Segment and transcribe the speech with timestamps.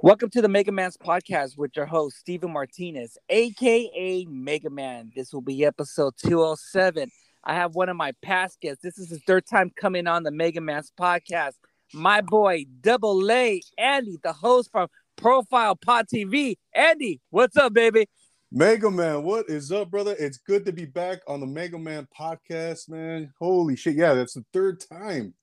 [0.00, 5.10] Welcome to the Mega Man's podcast with your host, Steven Martinez, aka Mega Man.
[5.16, 7.10] This will be episode 207.
[7.42, 8.80] I have one of my past guests.
[8.80, 11.54] This is his third time coming on the Mega Man's podcast.
[11.92, 16.58] My boy, Double A, Andy, the host from Profile Pod TV.
[16.72, 18.06] Andy, what's up, baby?
[18.52, 20.14] Mega Man, what is up, brother?
[20.16, 23.32] It's good to be back on the Mega Man podcast, man.
[23.40, 23.96] Holy shit.
[23.96, 25.34] Yeah, that's the third time.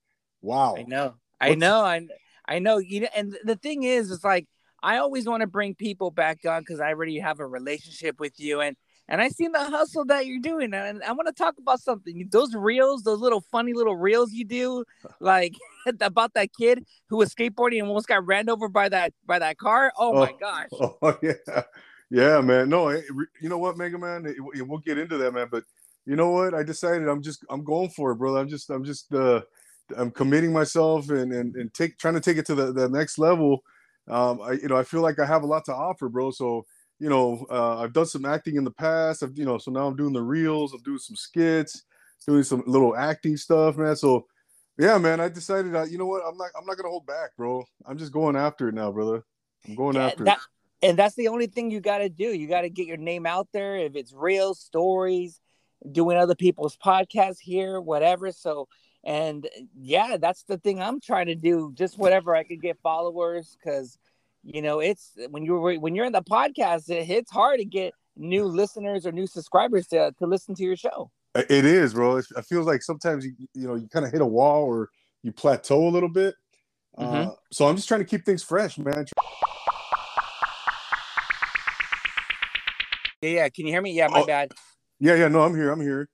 [0.41, 0.77] Wow.
[0.77, 1.15] I know.
[1.41, 1.83] I know.
[1.83, 2.07] I
[2.47, 2.77] I know.
[2.77, 4.47] You know, and the thing is, it's like
[4.83, 8.39] I always want to bring people back on because I already have a relationship with
[8.39, 8.75] you, and
[9.07, 12.27] and I seen the hustle that you're doing, and I want to talk about something.
[12.31, 14.83] Those reels, those little funny little reels you do,
[15.19, 15.53] like
[16.01, 19.57] about that kid who was skateboarding and almost got ran over by that by that
[19.57, 19.91] car.
[19.97, 20.69] Oh, oh my gosh.
[21.01, 21.61] Oh yeah,
[22.09, 22.69] yeah, man.
[22.69, 24.33] No, you know what, Mega Man?
[24.39, 25.47] We'll get into that, man.
[25.51, 25.63] But
[26.05, 26.53] you know what?
[26.53, 28.39] I decided I'm just I'm going for it, brother.
[28.39, 29.41] I'm just I'm just uh
[29.95, 33.17] I'm committing myself and and, and take trying to take it to the, the next
[33.17, 33.63] level.
[34.07, 36.31] Um, I you know I feel like I have a lot to offer, bro.
[36.31, 36.65] So
[36.99, 39.23] you know uh, I've done some acting in the past.
[39.23, 40.73] I've you know so now I'm doing the reels.
[40.73, 41.83] I'm doing some skits,
[42.25, 43.95] doing some little acting stuff, man.
[43.95, 44.25] So
[44.77, 47.35] yeah, man, I decided uh, you know what I'm not I'm not gonna hold back,
[47.37, 47.63] bro.
[47.85, 49.23] I'm just going after it now, brother.
[49.67, 50.89] I'm going yeah, after that, it.
[50.89, 52.25] And that's the only thing you got to do.
[52.25, 53.77] You got to get your name out there.
[53.77, 55.39] If it's real stories,
[55.91, 58.31] doing other people's podcasts here, whatever.
[58.31, 58.67] So
[59.05, 59.47] and
[59.79, 63.97] yeah that's the thing i'm trying to do just whatever i could get followers because
[64.43, 67.93] you know it's when you're when you're in the podcast it hits hard to get
[68.17, 71.11] new listeners or new subscribers to, to listen to your show.
[71.35, 72.17] It is bro.
[72.17, 74.89] It feels like sometimes you you know you kind of hit a wall or
[75.21, 76.35] you plateau a little bit.
[76.97, 77.29] Mm-hmm.
[77.29, 79.05] uh, so i'm just trying to keep things fresh man.
[83.21, 83.49] Yeah yeah.
[83.49, 83.91] Can you hear me?
[83.91, 84.53] Yeah my oh, bad.
[84.99, 85.27] yeah yeah.
[85.27, 85.71] No i'm here.
[85.71, 86.07] I'm here.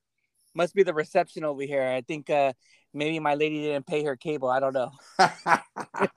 [0.55, 1.83] Must be the reception over here.
[1.83, 2.53] I think uh
[2.93, 4.49] maybe my lady didn't pay her cable.
[4.49, 4.91] I don't know.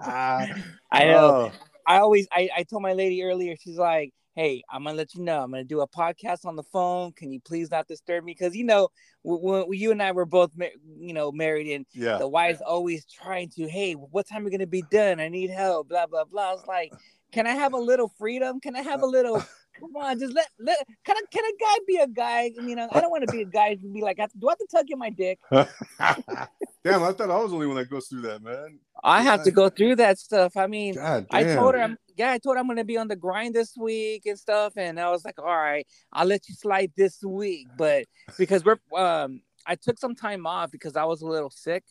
[0.00, 0.54] I
[0.92, 1.50] know.
[1.50, 1.52] Oh.
[1.86, 5.22] I always I, I told my lady earlier, she's like, Hey, I'm gonna let you
[5.22, 5.42] know.
[5.42, 7.12] I'm gonna do a podcast on the phone.
[7.12, 8.32] Can you please not disturb me?
[8.32, 8.88] Because you know,
[9.22, 10.50] when you and I were both,
[10.98, 12.18] you know, married, and yeah.
[12.18, 15.20] the wife's always trying to, hey, what time are we gonna be done?
[15.20, 15.88] I need help.
[15.88, 16.50] Blah blah blah.
[16.50, 16.92] I was like,
[17.30, 18.60] can I have a little freedom?
[18.60, 19.40] Can I have a little
[19.78, 22.50] Come on, just let let can a can a guy be a guy?
[22.54, 24.58] You know, I don't want to be a guy to be like, do I have
[24.58, 25.38] to tug in my dick?
[25.50, 28.78] damn, I thought I was the only one that goes through that, man.
[29.02, 30.56] I have to go through that stuff.
[30.56, 33.08] I mean, I told her, I'm, yeah, I told her I'm going to be on
[33.08, 36.54] the grind this week and stuff, and I was like, all right, I'll let you
[36.54, 38.04] slide this week, but
[38.38, 41.84] because we're, um, I took some time off because I was a little sick,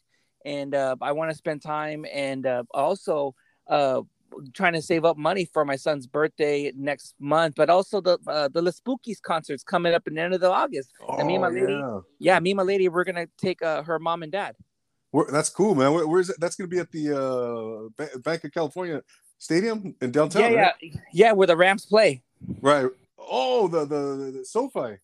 [0.45, 3.35] and uh, I want to spend time, and uh, also,
[3.67, 4.01] uh,
[4.53, 8.49] trying to save up money for my son's birthday next month, but also the uh,
[8.49, 10.91] the Los Bukis concerts coming up in the end of the August.
[11.07, 11.99] Oh, and me and my lady, yeah.
[12.19, 14.55] yeah, me and my lady, we're gonna take uh, her mom and dad.
[15.11, 15.93] Where, that's cool, man.
[15.93, 16.37] Where, where's it?
[16.39, 19.01] That's gonna be at the uh, Bank of California
[19.37, 20.51] Stadium in downtown.
[20.51, 20.73] Yeah, right?
[20.81, 22.23] yeah, yeah, where the Rams play.
[22.61, 22.87] Right.
[23.17, 24.97] Oh, the the, the SoFi.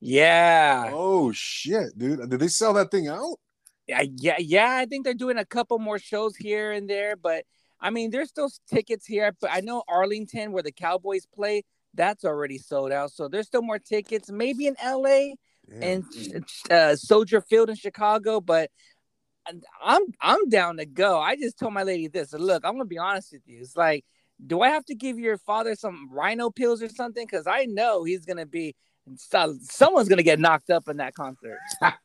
[0.00, 0.90] Yeah.
[0.92, 2.28] Oh shit, dude!
[2.28, 3.38] Did they sell that thing out?
[3.86, 4.76] Yeah, yeah, yeah.
[4.76, 7.44] I think they're doing a couple more shows here and there, but
[7.84, 12.24] I mean, there's still tickets here, but I know Arlington, where the Cowboys play, that's
[12.24, 13.12] already sold out.
[13.12, 15.34] So there's still more tickets, maybe in LA
[15.82, 16.04] and
[16.70, 18.70] uh, Soldier Field in Chicago, but
[19.82, 21.20] I'm I'm down to go.
[21.20, 22.32] I just told my lady this.
[22.32, 23.60] Look, I'm gonna be honest with you.
[23.60, 24.04] It's like,
[24.44, 27.26] do I have to give your father some rhino pills or something?
[27.26, 28.74] Because I know he's gonna be
[29.60, 31.58] someone's gonna get knocked up in that concert.
[31.82, 31.98] There's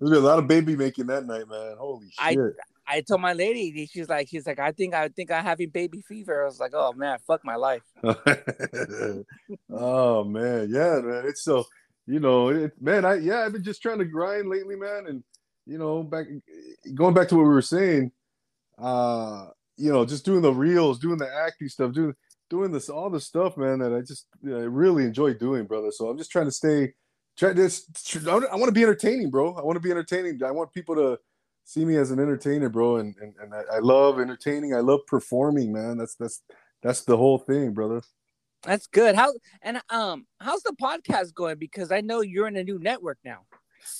[0.00, 1.76] gonna be a lot of baby making that night, man.
[1.78, 2.18] Holy shit!
[2.18, 2.36] I
[2.88, 6.02] I told my lady, she's like, she's like, I think I think I'm having baby
[6.02, 6.42] fever.
[6.42, 7.82] I was like, oh man, fuck my life.
[9.70, 11.24] oh man, yeah, man.
[11.26, 11.64] It's so,
[12.06, 13.04] you know, it, man.
[13.04, 15.24] I yeah, I've been just trying to grind lately, man, and
[15.66, 16.26] you know, back
[16.94, 18.12] going back to what we were saying,
[18.78, 22.14] uh, you know, just doing the reels, doing the acting stuff, doing
[22.48, 25.66] doing this all the stuff, man, that I just you know, I really enjoy doing,
[25.66, 25.90] brother.
[25.90, 26.94] So I'm just trying to stay.
[27.36, 27.86] Try this.
[28.26, 29.54] I want to be entertaining, bro.
[29.56, 30.42] I want to be entertaining.
[30.42, 31.18] I want people to
[31.66, 32.96] see me as an entertainer, bro.
[32.96, 34.74] And and, and I, I, love entertaining.
[34.74, 35.98] I love performing, man.
[35.98, 36.42] That's that's
[36.82, 38.00] that's the whole thing, brother.
[38.62, 39.14] That's good.
[39.14, 41.58] How and um how's the podcast going?
[41.58, 43.40] Because I know you're in a new network now.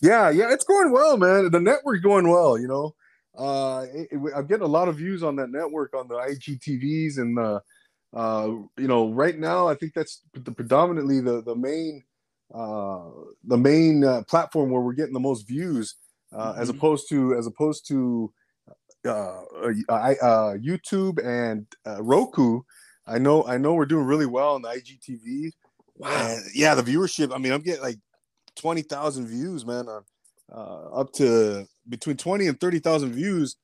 [0.00, 1.50] Yeah, yeah, it's going well, man.
[1.50, 2.58] The network's going well.
[2.58, 2.94] You know,
[3.36, 7.18] uh, it, it, I'm getting a lot of views on that network on the IGTVs
[7.18, 7.60] and the,
[8.12, 8.46] uh,
[8.78, 12.02] you know, right now I think that's the predominantly the the main
[12.54, 13.10] uh
[13.44, 15.96] the main uh, platform where we're getting the most views
[16.32, 16.60] uh, mm-hmm.
[16.60, 18.32] as opposed to as opposed to
[19.04, 19.42] uh,
[19.88, 22.62] uh, uh YouTube and uh, Roku.
[23.06, 25.52] I know I know we're doing really well on the IGTV.
[25.96, 26.36] Wow.
[26.54, 27.34] Yeah, the viewership.
[27.34, 27.98] I mean, I'm getting like
[28.56, 29.88] twenty thousand views, man.
[29.88, 30.02] On
[30.52, 33.56] uh, up to between twenty and thirty thousand views.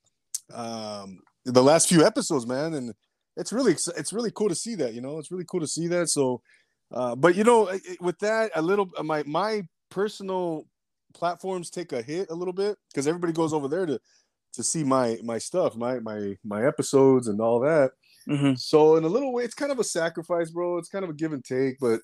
[0.52, 2.94] Um, the last few episodes, man, and
[3.36, 4.94] it's really it's really cool to see that.
[4.94, 6.08] You know, it's really cool to see that.
[6.08, 6.42] So,
[6.92, 7.70] uh, but you know,
[8.00, 10.66] with that, a little my my personal
[11.12, 14.00] platforms take a hit a little bit because everybody goes over there to
[14.54, 17.92] to see my my stuff, my my my episodes and all that.
[18.28, 18.54] Mm-hmm.
[18.54, 20.78] So in a little way, it's kind of a sacrifice, bro.
[20.78, 22.00] It's kind of a give and take, but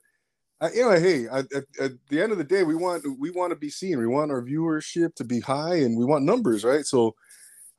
[0.60, 1.46] I, you know, hey, at,
[1.80, 3.98] at, the end of the day, we want we want to be seen.
[3.98, 6.84] We want our viewership to be high, and we want numbers, right?
[6.84, 7.14] So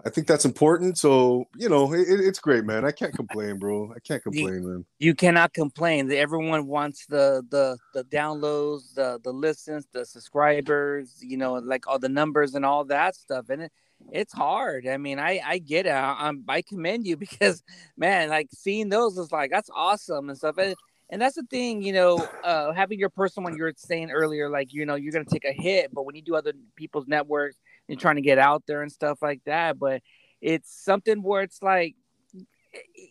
[0.06, 0.98] I think that's important.
[0.98, 2.86] So you know, it, it's great, man.
[2.86, 3.92] I can't complain, bro.
[3.96, 4.86] I can't complain, you, man.
[4.98, 6.12] You cannot complain.
[6.12, 11.18] Everyone wants the the the downloads, the the listens, the subscribers.
[11.22, 13.72] You know, like all the numbers and all that stuff, and it
[14.12, 14.88] it's hard.
[14.88, 15.92] I mean, I I get it.
[15.92, 17.62] I, I commend you because
[17.98, 20.58] man, like seeing those is like that's awesome and stuff.
[20.58, 20.76] And,
[21.12, 24.48] and that's the thing, you know, uh, having your personal one you were saying earlier,
[24.48, 27.58] like you know, you're gonna take a hit, but when you do other people's networks
[27.90, 30.02] and trying to get out there and stuff like that, but
[30.42, 31.96] it's something where it's like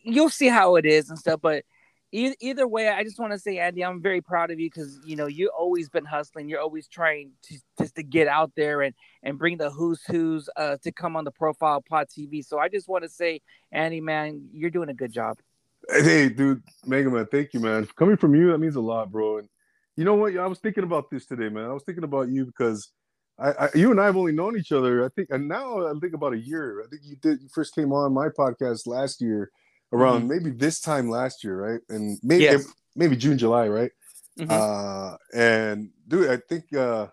[0.04, 1.64] you'll see how it is and stuff, but
[2.12, 4.98] either, either way, I just want to say, Andy, I'm very proud of you because
[5.04, 6.48] you know you've always been hustling.
[6.48, 10.48] You're always trying to just to get out there and and bring the who's who's
[10.56, 12.44] uh, to come on the Profile Pod TV.
[12.44, 13.40] So I just want to say,
[13.72, 15.38] Andy, man, you're doing a good job.
[15.90, 17.86] Hey, dude, Mega Man, thank you, man.
[17.96, 19.38] Coming from you, that means a lot, bro.
[19.38, 19.48] And
[19.96, 20.36] you know what?
[20.36, 21.64] I was thinking about this today, man.
[21.64, 22.90] I was thinking about you because
[23.38, 25.05] I, I, you and I have only known each other.
[25.05, 26.82] I think, and now I think about a year.
[26.85, 27.40] I think you did.
[27.40, 29.50] You first came on my podcast last year,
[29.93, 30.44] around mm-hmm.
[30.44, 31.81] maybe this time last year, right?
[31.88, 32.67] And maybe yes.
[32.96, 33.93] maybe June, July, right?
[34.38, 34.50] Mm-hmm.
[34.50, 37.08] Uh, and dude, I think, uh,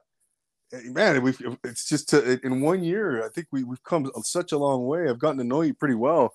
[0.85, 1.33] man, we
[1.63, 3.23] it's just to, in one year.
[3.23, 5.09] I think we we've come such a long way.
[5.09, 6.33] I've gotten to know you pretty well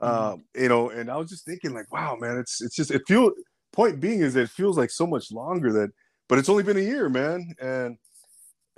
[0.00, 0.32] mm-hmm.
[0.32, 3.02] um, you know, and I was just thinking like, wow, man, it's it's just it
[3.06, 3.32] feels.
[3.70, 5.90] Point being is it feels like so much longer that,
[6.26, 7.98] but it's only been a year, man, and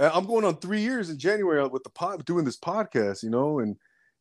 [0.00, 3.58] I'm going on three years in January with the pod doing this podcast, you know,
[3.58, 3.76] and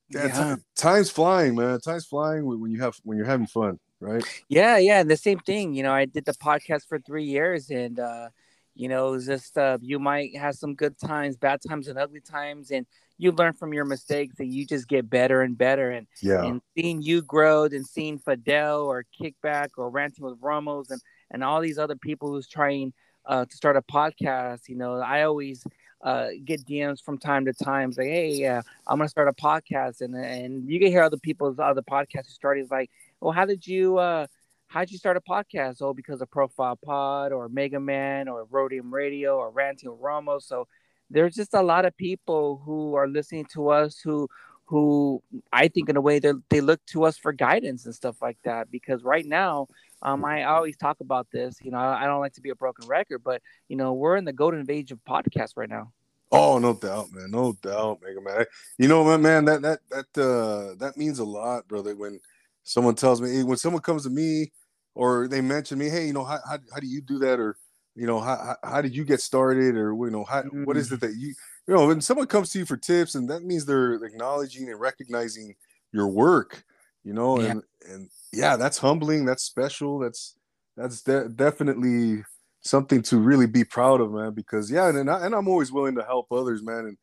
[0.09, 0.55] yeah.
[0.55, 1.79] T- time's flying, man.
[1.79, 4.23] Time's flying when you have when you're having fun, right?
[4.49, 5.73] Yeah, yeah, and the same thing.
[5.73, 8.29] You know, I did the podcast for three years, and uh,
[8.73, 12.21] you know, it's just uh, you might have some good times, bad times, and ugly
[12.21, 12.85] times, and
[13.17, 15.91] you learn from your mistakes and you just get better and better.
[15.91, 20.89] And yeah, and seeing you grow and seeing Fidel or Kickback or Ranting with Ramos
[20.89, 22.93] and and all these other people who's trying
[23.29, 25.63] uh, to start a podcast, you know, I always
[26.01, 30.01] uh, get DMs from time to time, like, "Hey, uh, I'm gonna start a podcast,"
[30.01, 32.89] and and you can hear other people's other podcasts who started like,
[33.21, 34.27] "Well, how did you uh,
[34.67, 38.45] how did you start a podcast?" Oh, because of Profile Pod or Mega Man or
[38.45, 40.45] Rhodium Radio or Ranting Ramos.
[40.45, 40.67] So
[41.09, 44.27] there's just a lot of people who are listening to us who
[44.65, 45.21] who
[45.51, 48.37] I think in a way they they look to us for guidance and stuff like
[48.43, 48.71] that.
[48.71, 49.67] Because right now,
[50.01, 51.57] um, I always talk about this.
[51.61, 54.25] You know, I don't like to be a broken record, but you know, we're in
[54.25, 55.91] the golden age of podcasts right now.
[56.31, 58.45] Oh, no doubt, man, no doubt, Mega Man.
[58.77, 61.95] You know, man, man, that that that uh that means a lot, brother.
[61.95, 62.19] When
[62.63, 64.51] someone tells me, when someone comes to me,
[64.93, 67.57] or they mention me, hey, you know, how how, how do you do that, or
[67.99, 70.97] you know how, how did you get started or you know how, what is it
[70.97, 70.99] mm.
[71.01, 71.33] that you
[71.67, 74.79] you know when someone comes to you for tips and that means they're acknowledging and
[74.79, 75.53] recognizing
[75.91, 76.63] your work
[77.03, 77.51] you know yeah.
[77.51, 80.35] and and yeah that's humbling that's special that's
[80.77, 82.23] that's de- definitely
[82.61, 85.95] something to really be proud of man because yeah and, I, and i'm always willing
[85.95, 86.97] to help others man and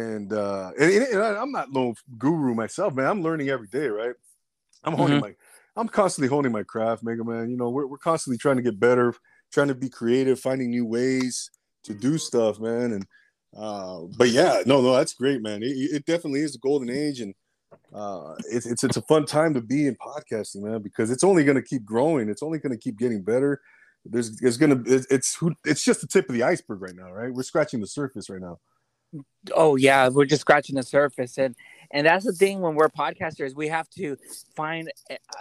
[0.00, 4.14] and uh and, and i'm not no guru myself man i'm learning every day right
[4.84, 5.26] i'm honing mm-hmm.
[5.26, 5.34] my
[5.76, 8.78] i'm constantly honing my craft mega man you know we're, we're constantly trying to get
[8.78, 9.14] better
[9.52, 11.50] trying to be creative, finding new ways
[11.84, 12.92] to do stuff, man.
[12.92, 13.06] And
[13.56, 15.62] uh, but yeah, no, no, that's great, man.
[15.62, 17.34] It, it definitely is the golden age, and
[17.94, 21.44] uh, it's it's it's a fun time to be in podcasting, man, because it's only
[21.44, 22.28] going to keep growing.
[22.28, 23.60] It's only going to keep getting better.
[24.04, 27.32] There's it's gonna it's who it's just the tip of the iceberg right now, right?
[27.32, 28.58] We're scratching the surface right now.
[29.54, 31.54] Oh yeah, we're just scratching the surface, and
[31.92, 34.16] and that's the thing when we're podcasters, we have to
[34.56, 34.90] find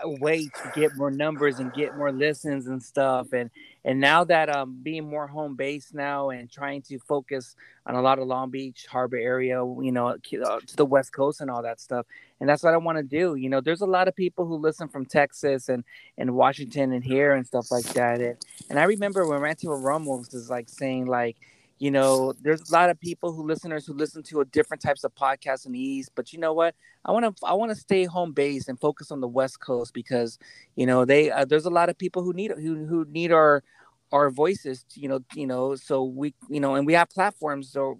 [0.03, 3.31] a way to get more numbers and get more listens and stuff.
[3.31, 3.49] And
[3.85, 7.55] and now that um being more home based now and trying to focus
[7.85, 11.39] on a lot of Long Beach Harbor area, you know, uh, to the West Coast
[11.41, 12.05] and all that stuff.
[12.39, 13.35] And that's what I want to do.
[13.35, 15.85] You know, there's a lot of people who listen from Texas and
[16.17, 18.19] and Washington and here and stuff like that.
[18.19, 18.37] And
[18.69, 21.37] and I remember when with Ramos is like saying like
[21.81, 25.15] you know there's a lot of people who listeners who listen to different types of
[25.15, 26.75] podcasts in the east but you know what?
[27.03, 29.91] I want to i want to stay home base and focus on the west coast
[29.91, 30.37] because
[30.75, 33.63] you know they uh, there's a lot of people who need who, who need our
[34.11, 37.97] our voices you know you know so we you know and we have platforms so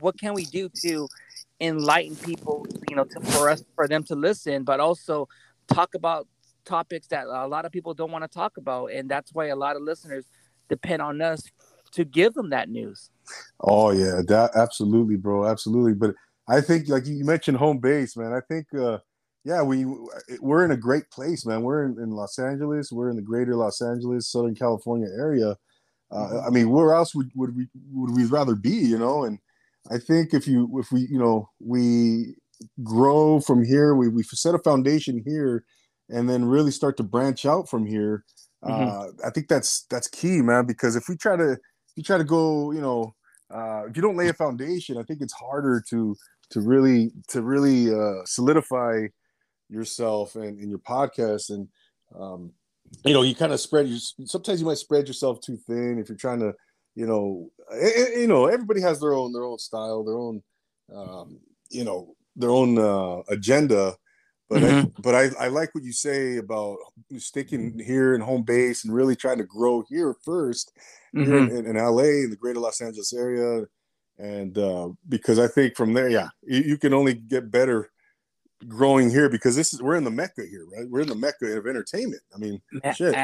[0.00, 1.06] what can we do to
[1.60, 5.28] enlighten people you know to, for us for them to listen but also
[5.66, 6.26] talk about
[6.64, 9.56] topics that a lot of people don't want to talk about and that's why a
[9.56, 10.24] lot of listeners
[10.70, 11.42] depend on us
[11.90, 13.10] to give them that news
[13.60, 15.94] Oh yeah, that absolutely, bro, absolutely.
[15.94, 16.14] But
[16.48, 18.32] I think like you mentioned home base, man.
[18.32, 18.98] I think uh
[19.44, 19.86] yeah, we
[20.40, 21.62] we're in a great place, man.
[21.62, 22.92] We're in, in Los Angeles.
[22.92, 25.56] We're in the greater Los Angeles, Southern California area.
[26.10, 26.46] Uh, mm-hmm.
[26.46, 28.70] I mean, where else would, would we would we rather be?
[28.70, 29.38] You know, and
[29.90, 32.34] I think if you if we you know we
[32.82, 35.64] grow from here, we we set a foundation here,
[36.08, 38.24] and then really start to branch out from here.
[38.64, 38.88] Mm-hmm.
[38.88, 40.66] Uh, I think that's that's key, man.
[40.66, 41.60] Because if we try to if
[41.96, 43.14] you try to go, you know,
[43.50, 46.16] uh, if you don't lay a foundation, I think it's harder to
[46.50, 49.06] to really to really uh, solidify
[49.68, 51.50] yourself and in your podcast.
[51.50, 51.68] And
[52.18, 52.52] um,
[53.04, 56.08] you know you kind of spread your sometimes you might spread yourself too thin if
[56.08, 56.54] you're trying to
[56.94, 57.50] you know
[58.16, 60.42] you know everybody has their own their own style their own
[60.94, 61.38] um,
[61.70, 63.94] you know their own uh, agenda
[64.48, 64.86] but mm-hmm.
[64.86, 66.78] I, but I, I like what you say about
[67.18, 70.70] sticking here in home base and really trying to grow here 1st
[71.14, 71.24] mm-hmm.
[71.24, 73.64] here in, in, LA in the greater Los Angeles area
[74.18, 77.90] and uh, because I think from there yeah you, you can only get better
[78.66, 80.88] growing here because this is we're in the mecca here, right?
[80.88, 82.22] We're in the mecca of entertainment.
[82.34, 82.60] I mean,
[82.94, 83.14] shit.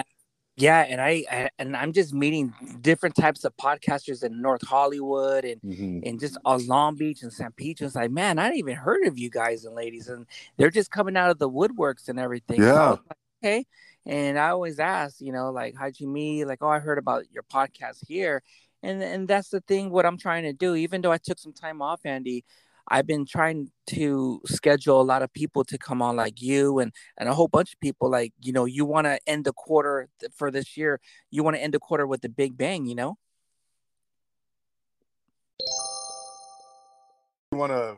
[0.56, 5.44] Yeah, and I, I, and I'm just meeting different types of podcasters in North Hollywood
[5.44, 6.08] and mm-hmm.
[6.08, 7.86] and just on Long Beach and San Pedro.
[7.86, 10.92] It's like, man, I didn't even heard of you guys and ladies, and they're just
[10.92, 12.62] coming out of the woodworks and everything.
[12.62, 12.72] Yeah.
[12.72, 13.66] So like, okay.
[14.06, 16.44] And I always ask, you know, like, how'd you meet?
[16.44, 18.42] Like, oh, I heard about your podcast here.
[18.82, 19.90] And and that's the thing.
[19.90, 22.44] What I'm trying to do, even though I took some time off, Andy,
[22.88, 26.92] I've been trying to schedule a lot of people to come on like you and
[27.18, 30.08] and a whole bunch of people like you know you want to end the quarter
[30.34, 31.00] for this year
[31.30, 33.16] you want to end the quarter with the big bang you know?
[37.52, 37.96] You want to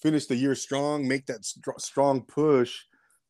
[0.00, 2.74] finish the year strong make that st- strong push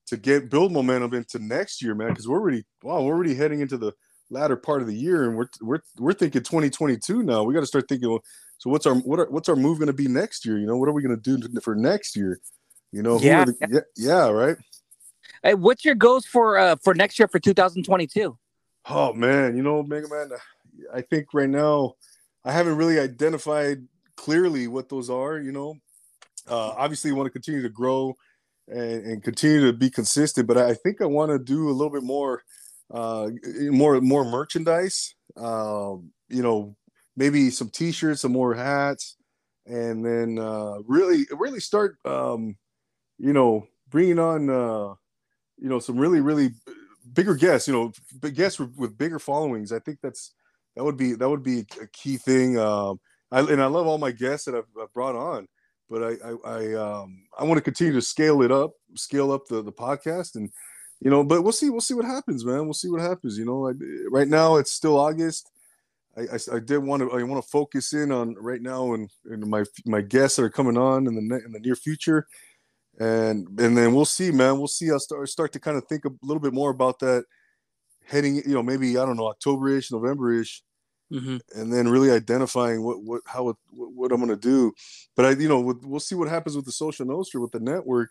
[0.06, 3.60] to get build momentum into next year man because we're already wow we're already heading
[3.60, 3.92] into the
[4.30, 7.66] latter part of the year and we're we're we're thinking 2022 now we got to
[7.66, 8.22] start thinking well,
[8.58, 10.58] so what's our what are, what's our move going to be next year?
[10.58, 12.40] You know, what are we going to do for next year?
[12.92, 14.56] You know, yeah, the, yeah, yeah, right.
[15.42, 18.36] Hey, what's your goals for uh for next year for 2022?
[18.90, 20.30] Oh man, you know, Mega Man,
[20.92, 21.94] I think right now
[22.44, 25.38] I haven't really identified clearly what those are.
[25.38, 25.76] You know,
[26.48, 28.16] uh, obviously, want to continue to grow
[28.66, 31.92] and, and continue to be consistent, but I think I want to do a little
[31.92, 32.42] bit more,
[32.90, 33.30] uh,
[33.70, 35.14] more more merchandise.
[35.36, 36.76] Um, you know,
[37.16, 39.16] maybe some t-shirts, some more hats,
[39.66, 42.56] and then uh, really, really start, um,
[43.18, 44.94] you know, bringing on, uh,
[45.58, 46.50] you know, some really, really
[47.12, 47.68] bigger guests.
[47.68, 49.72] You know, big guests with, bigger followings.
[49.72, 50.34] I think that's
[50.76, 52.58] that would be that would be a key thing.
[52.58, 55.46] Um, I, and I love all my guests that I've, I've brought on,
[55.90, 59.46] but I I I, um, I want to continue to scale it up, scale up
[59.48, 60.50] the the podcast, and
[61.00, 62.64] you know, but we'll see we'll see what happens, man.
[62.64, 63.38] We'll see what happens.
[63.38, 63.72] You know,
[64.10, 65.50] right now it's still August.
[66.16, 69.08] I, I, I, did want to I want to focus in on right now and,
[69.26, 72.26] and my my guests that are coming on in the in the near future,
[72.98, 74.58] and and then we'll see, man.
[74.58, 74.90] We'll see.
[74.90, 77.24] I'll start start to kind of think a little bit more about that
[78.08, 80.62] heading, you know, maybe I don't know October-ish, November-ish,
[81.12, 81.36] mm-hmm.
[81.54, 84.72] and then really identifying what what how it, what, what I'm going to do.
[85.14, 88.10] But I, you know, we'll see what happens with the social nostra with the network,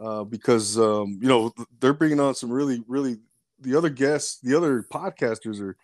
[0.00, 3.18] uh, because um, you know they're bringing on some really really
[3.60, 5.76] the other guests, the other podcasters are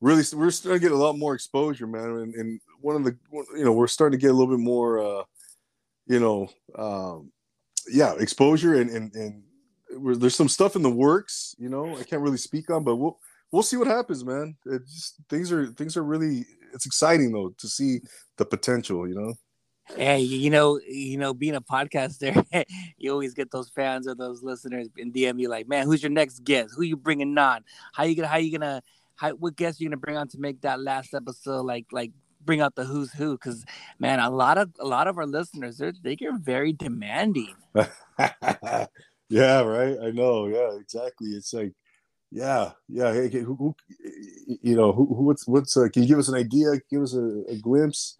[0.00, 2.04] really we're starting to get a lot more exposure, man.
[2.04, 3.16] And, and one of the
[3.56, 5.24] you know we're starting to get a little bit more, uh,
[6.06, 7.30] you know, um,
[7.88, 9.42] yeah, exposure and and and
[10.20, 11.54] there's some stuff in the works.
[11.58, 13.18] You know, I can't really speak on, but we'll
[13.52, 14.56] we'll see what happens, man.
[14.66, 18.00] It just things are things are really it's exciting though to see
[18.36, 19.08] the potential.
[19.08, 19.34] You know.
[19.96, 22.44] Hey, you know, you know, being a podcaster,
[22.98, 26.10] you always get those fans or those listeners in DM you like, man, who's your
[26.10, 26.74] next guest?
[26.76, 27.64] Who you bringing on?
[27.92, 28.82] How you gonna how you gonna
[29.16, 32.12] how, what guests you gonna bring on to make that last episode like like
[32.44, 33.32] bring out the who's who?
[33.32, 33.64] Because
[33.98, 37.54] man a lot of a lot of our listeners they're they get very demanding.
[39.30, 39.96] Yeah right?
[40.00, 40.46] I know.
[40.46, 41.28] Yeah exactly.
[41.28, 41.72] It's like
[42.30, 43.76] yeah yeah hey, who, who,
[44.62, 47.44] you know who, what's what's uh, can you give us an idea give us a,
[47.48, 48.18] a glimpse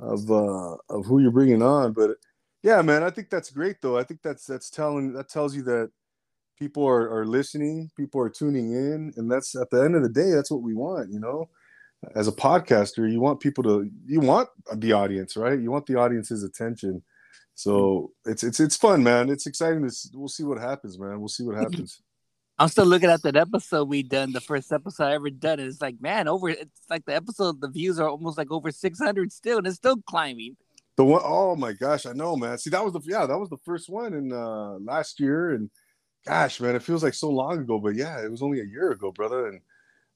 [0.00, 2.10] of uh of who you're bringing on but
[2.62, 3.98] yeah man i think that's great though.
[3.98, 5.90] I think that's that's telling that tells you that
[6.58, 10.08] people are, are listening people are tuning in and that's at the end of the
[10.08, 11.48] day that's what we want you know?
[12.14, 15.58] As a podcaster you want people to you want the audience right?
[15.58, 17.02] You want the audience's attention.
[17.54, 19.28] So it's it's it's fun man.
[19.28, 21.18] It's exciting to we'll see what happens man.
[21.18, 22.00] We'll see what happens
[22.60, 25.68] i'm still looking at that episode we done the first episode i ever done and
[25.68, 29.32] it's like man over it's like the episode the views are almost like over 600
[29.32, 30.56] still and it's still climbing
[30.96, 33.50] the one oh my gosh i know man see that was the yeah that was
[33.50, 35.70] the first one in uh last year and
[36.26, 38.90] gosh, man, it feels like so long ago, but yeah, it was only a year
[38.90, 39.48] ago, brother.
[39.48, 39.60] And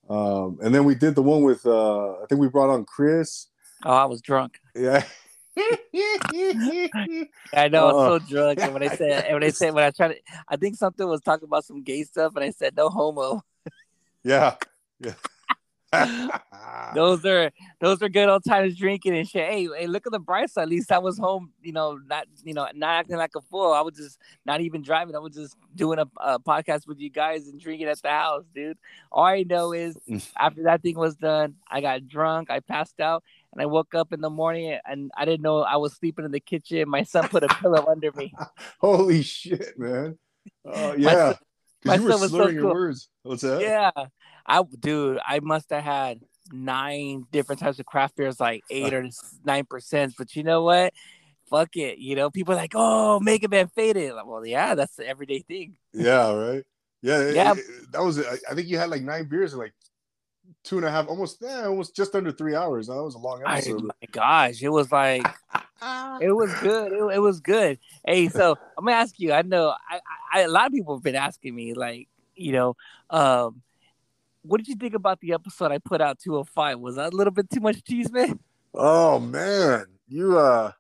[0.09, 3.47] um, and then we did the one with uh, I think we brought on Chris.
[3.85, 4.61] Oh, I was drunk.
[4.75, 5.05] Yeah.
[7.55, 8.19] I know I'm so oh.
[8.19, 8.61] drunk.
[8.61, 10.17] And when I said, when I said, when I tried to,
[10.49, 13.43] I think something was talking about some gay stuff, and I said no homo.
[14.23, 14.57] Yeah,
[14.99, 15.15] yeah.
[16.95, 19.49] those are those are good old times drinking and shit.
[19.49, 20.63] Hey, hey, look at the bright side.
[20.63, 23.73] At least I was home, you know, not you know, not acting like a fool.
[23.73, 25.15] I was just not even driving.
[25.15, 28.45] I was just doing a, a podcast with you guys and drinking at the house,
[28.55, 28.79] dude.
[29.13, 29.97] All I know is
[30.39, 33.23] after that thing was done, I got drunk, I passed out,
[33.55, 36.33] and I woke up in the morning and I didn't know I was sleeping in
[36.33, 36.89] the kitchen.
[36.89, 38.35] My son put a pillow under me.
[38.81, 40.19] Holy shit, man!
[40.67, 41.35] Oh yeah,
[41.85, 42.73] my you were son was so slurring your cool.
[42.73, 43.09] words.
[43.23, 43.61] What's that?
[43.63, 43.91] Yeah,
[44.45, 46.21] I dude, I must have had
[46.53, 49.09] nine different types of craft beers, like eight or
[49.45, 50.15] nine percent.
[50.19, 50.93] But you know what?
[51.49, 51.99] Fuck it.
[51.99, 54.15] You know, people are like, oh, Mega Man faded.
[54.15, 55.77] Like, well, yeah, that's the everyday thing.
[55.93, 56.65] Yeah, right.
[57.03, 57.53] Yeah, Yeah.
[57.53, 58.19] it- that was.
[58.19, 59.75] I I think you had like nine beers in like
[60.63, 61.39] two and a half, almost.
[61.41, 62.89] Yeah, almost just under three hours.
[62.89, 63.85] That was a long I, episode.
[63.85, 65.27] my gosh, it was like
[66.21, 66.93] it was good.
[66.93, 67.79] It, it was good.
[68.07, 69.33] Hey, so I'm gonna ask you.
[69.33, 70.01] I know I,
[70.33, 72.77] I a lot of people have been asking me, like, you know,
[73.11, 73.63] um,
[74.43, 76.81] what did you think about the episode I put out 205?
[76.81, 78.39] Was that a little bit too much cheese, man?
[78.75, 80.73] Oh man, you uh,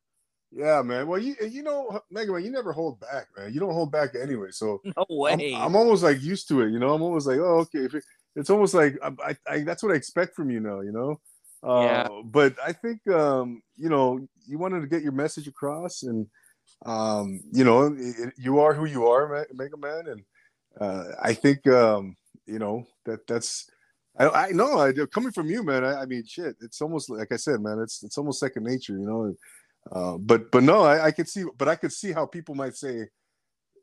[0.54, 1.08] yeah, man.
[1.08, 3.52] Well, you you know, Mega Man, you never hold back, man.
[3.52, 4.48] You don't hold back anyway.
[4.50, 5.54] So No I'm, way.
[5.54, 6.70] I'm almost like used to it.
[6.70, 7.80] You know, I'm almost like, oh, okay.
[7.80, 8.04] If it,
[8.36, 10.80] it's almost like I, I, I, that's what I expect from you now.
[10.80, 11.20] You know.
[11.62, 12.08] Uh, Yeah.
[12.24, 16.26] But I think um, you know, you wanted to get your message across, and
[16.84, 20.22] um, you know, it, you are who you are, Mega Man, and
[20.80, 23.70] uh, I think um, you know that that's.
[24.16, 24.78] I, I know.
[24.78, 25.84] I coming from you, man.
[25.84, 26.54] I, I mean, shit.
[26.60, 27.80] It's almost like I said, man.
[27.80, 29.34] It's it's almost second nature, you know.
[29.90, 32.76] Uh, but but no, I, I could see, but I could see how people might
[32.76, 33.08] say,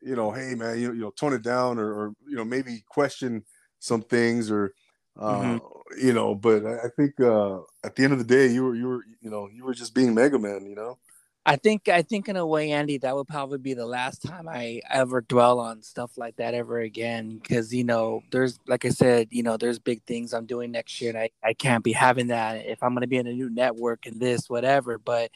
[0.01, 2.83] you know, hey man, you, you know, tone it down, or, or you know, maybe
[2.87, 3.43] question
[3.81, 4.73] some things, or
[5.19, 5.61] uh, Mhm.
[6.01, 6.33] you know.
[6.35, 9.29] But I, think uh, at the end of the day, you were you were you
[9.29, 10.97] know you were just being Mega Man, you know.
[11.43, 14.47] I think I think in a way, Andy, that would probably be the last time
[14.47, 17.39] I ever dwell on stuff like that ever again.
[17.39, 21.01] Because you know, there's like I said, you know, there's big things I'm doing next
[21.01, 23.49] year, and I, I can't be having that if I'm gonna be in a new
[23.49, 24.99] network and this whatever.
[24.99, 25.31] But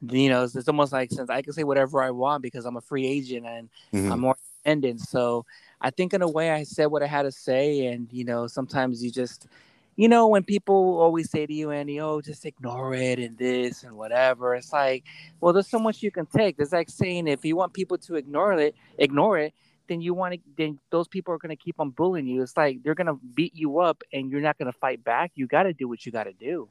[0.00, 2.76] you know, it's, it's almost like since I can say whatever I want because I'm
[2.76, 4.10] a free agent and Mhm.
[4.10, 5.00] I'm more independent.
[5.00, 5.44] So
[5.80, 8.46] I think in a way I said what I had to say, and you know,
[8.46, 9.46] sometimes you just
[9.94, 13.82] you know, when people always say to you, Andy, oh, just ignore it and this
[13.82, 15.04] and whatever, it's like,
[15.38, 16.56] well, there's so much you can take.
[16.58, 19.52] It's like saying if you want people to ignore it, ignore it,
[19.88, 22.40] then you want to, then those people are going to keep on bullying you.
[22.40, 25.32] It's like they're going to beat you up and you're not going to fight back.
[25.34, 26.70] You got to do what you got to do.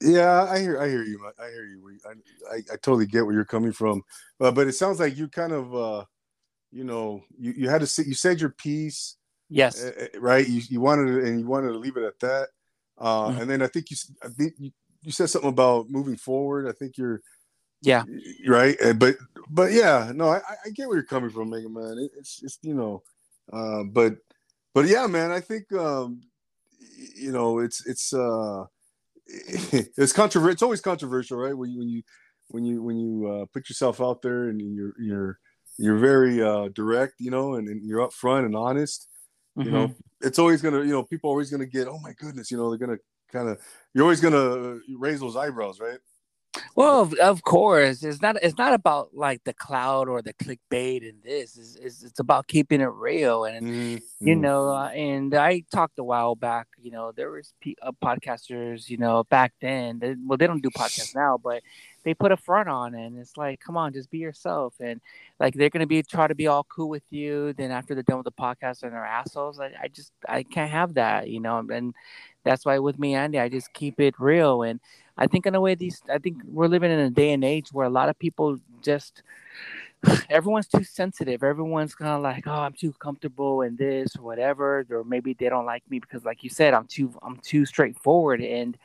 [0.00, 1.20] Yeah, I hear, I hear you.
[1.40, 1.98] I hear you.
[2.06, 4.02] I, I, I totally get where you're coming from,
[4.40, 6.04] uh, but it sounds like you kind of, uh,
[6.72, 9.16] you know, you, you had to say, you said your piece,
[9.48, 9.82] Yes.
[9.82, 10.48] uh, uh, right?
[10.48, 12.48] You, you wanted to, and you wanted to leave it at that,
[12.98, 13.42] uh, Mhm.
[13.42, 14.70] and then I think you, I think you,
[15.02, 16.68] you said something about moving forward.
[16.68, 17.20] I think you're,
[17.82, 18.04] Yeah.
[18.46, 18.76] right.
[18.82, 19.16] Uh, But,
[19.50, 21.98] but yeah, no, I, I get where you're coming from, Mega Man.
[21.98, 23.02] It, it's, it's, you know,
[23.52, 24.16] uh, but,
[24.74, 26.22] but yeah, man, I think, um,
[27.16, 28.64] you know, it's, it's, uh,
[29.26, 30.52] it's controversial.
[30.52, 31.56] It's always controversial, right?
[31.56, 32.02] When you when you
[32.48, 35.38] when you when you uh, put yourself out there and you're you're
[35.78, 39.08] you're very uh, direct, you know, and, and you're upfront and honest.
[39.56, 39.94] You know, Mhm.
[40.22, 42.70] it's always gonna, you know, people are always gonna get, oh my goodness, you know,
[42.70, 42.98] they're gonna
[43.30, 43.60] kind of,
[43.92, 45.98] you're always gonna raise those eyebrows, right?
[46.76, 48.36] Well, of, of course, it's not.
[48.42, 51.56] It's not about like the cloud or the clickbait and this.
[51.56, 54.26] It's, it's, it's about keeping it real and Mm-hmm.
[54.28, 57.90] you know uh, and i talked a while back you know there was p- uh,
[58.04, 61.60] podcasters you know back then they, well they don't do podcasts now but
[62.04, 65.00] they put a front on and it's like come on just be yourself and
[65.40, 68.18] like they're gonna be try to be all cool with you then after they're done
[68.18, 71.58] with the podcast and they're assholes I, I just i can't have that you know
[71.58, 71.94] and
[72.44, 74.80] that's why with me andy i just keep it real and
[75.16, 77.68] i think in a way these i think we're living in a day and age
[77.72, 79.22] where a lot of people just
[80.30, 81.42] everyone's too sensitive.
[81.42, 85.48] Everyone's kind of like, oh, I'm too comfortable in this or whatever, or maybe they
[85.48, 88.76] don't like me because, like you said, I'm too I'm too straightforward, and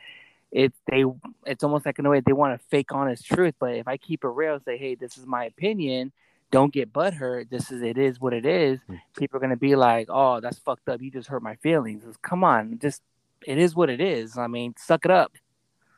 [0.51, 1.03] it they
[1.45, 3.55] it's almost like in a way they want to fake honest truth.
[3.59, 6.11] But if I keep it real, say, hey, this is my opinion.
[6.49, 7.49] Don't get butthurt.
[7.49, 8.79] This is it is what it is.
[8.87, 8.95] Hmm.
[9.17, 11.01] People are gonna be like, oh, that's fucked up.
[11.01, 12.03] You just hurt my feelings.
[12.07, 13.01] It's, Come on, just
[13.45, 14.37] it is what it is.
[14.37, 15.33] I mean, suck it up.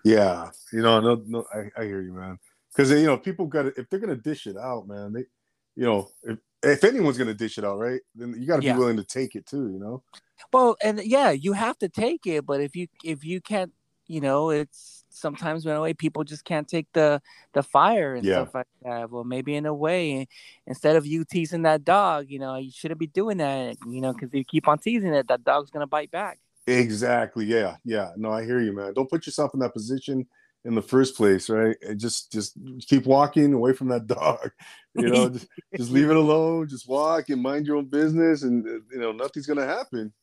[0.04, 2.40] Yeah, you know, no, no, I, I hear you, man.
[2.72, 5.14] Because you know, people got to if they're gonna dish it out, man.
[5.14, 5.26] They,
[5.76, 8.02] you know, if if anyone's gonna dish it out, right?
[8.16, 8.74] Then you got to Yeah.
[8.74, 10.04] be willing to take it too, you know.
[10.52, 13.72] Well, and yeah, you have to take it, but if you if you can't,
[14.10, 17.22] you know, it's sometimes in a way people just can't take the
[17.54, 18.44] the fire and Yeah.
[18.44, 19.10] stuff like that.
[19.12, 20.28] Well, maybe in a way,
[20.68, 24.14] instead of you teasing that dog, you know, you shouldn't be doing that, you know,
[24.14, 26.40] because if you keep on teasing it, that dog's gonna bite back.
[26.68, 27.46] Exactly.
[27.46, 27.78] Yeah.
[27.84, 28.12] Yeah.
[28.18, 28.94] No, I hear you, man.
[28.94, 30.28] Don't put yourself in that position.
[30.66, 31.78] in the first place, right?
[31.88, 34.52] And just just keep walking away from that dog.
[34.94, 36.68] You know, just, just leave it alone.
[36.68, 40.14] Just walk and mind your own business, and uh, you know nothing's gonna happen.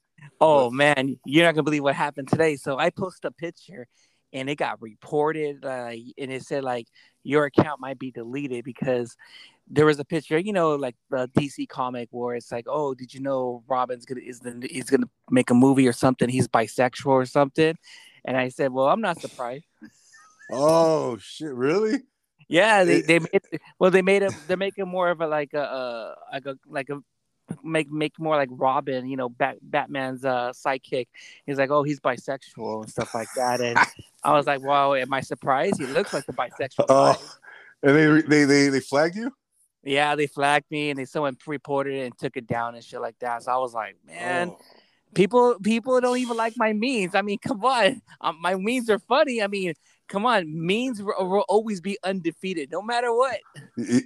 [0.40, 2.56] Oh man, you're not gonna believe what happened today.
[2.56, 3.86] So I posted a picture,
[4.32, 6.86] and it got reported, uh, and it said like
[7.22, 9.16] your account might be deleted because
[9.68, 13.12] there was a picture, you know, like the DC comic where it's like, oh, did
[13.12, 16.28] you know Robin's gonna is the, he's gonna make a movie or something?
[16.28, 17.76] He's bisexual or something.
[18.24, 19.64] And I said, well, I'm not surprised.
[20.50, 21.52] Oh shit!
[21.52, 22.02] Really?
[22.48, 23.42] Yeah, they they made,
[23.78, 26.88] well they made him they're making more of a like a uh, like a like
[26.90, 26.98] a
[27.62, 31.08] make make more like Robin, you know, Bat, Batman's uh, sidekick.
[31.46, 33.60] He's like, oh, he's bisexual and stuff like that.
[33.60, 33.78] And
[34.22, 35.80] I was like, wow, am I surprised?
[35.80, 36.86] He looks like a bisexual.
[36.88, 37.20] Oh,
[37.82, 39.32] and they they they they flagged you.
[39.82, 43.00] Yeah, they flagged me, and they someone reported it and took it down and shit
[43.00, 43.44] like that.
[43.44, 44.50] So I was like, man.
[44.50, 44.58] Oh.
[45.14, 47.14] People, people don't even like my memes.
[47.14, 49.42] I mean, come on, um, my memes are funny.
[49.42, 49.72] I mean,
[50.08, 53.38] come on, memes will, will, always be undefeated, no matter what.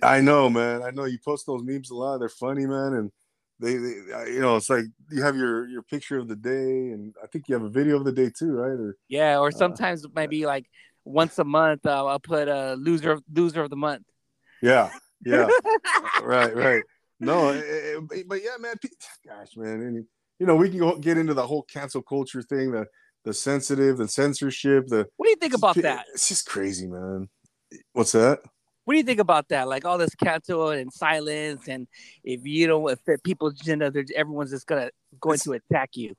[0.02, 0.82] I know, man.
[0.82, 2.18] I know you post those memes a lot.
[2.18, 3.10] They're funny, man, and
[3.60, 7.14] they, they, you know, it's like you have your your picture of the day, and
[7.22, 8.70] I think you have a video of the day too, right?
[8.70, 10.66] Or yeah, or uh, sometimes uh, maybe like
[11.04, 14.04] once a month, uh, I'll put a loser loser of the month.
[14.62, 14.90] Yeah,
[15.24, 15.48] yeah,
[16.22, 16.82] right, right.
[17.20, 17.64] No, it,
[18.12, 18.76] it, but yeah, man.
[19.26, 20.06] Gosh, man, and,
[20.38, 22.86] you know, we can go, get into the whole cancel culture thing, the
[23.24, 25.06] the sensitive, the censorship, the.
[25.16, 26.06] What do you think about that?
[26.14, 27.28] It's just crazy, man.
[27.92, 28.40] What's that?
[28.90, 29.68] What do you think about that?
[29.68, 31.86] Like all this cancel and silence, and
[32.24, 36.16] if you don't, if people's agenda, everyone's just gonna going it's to attack you.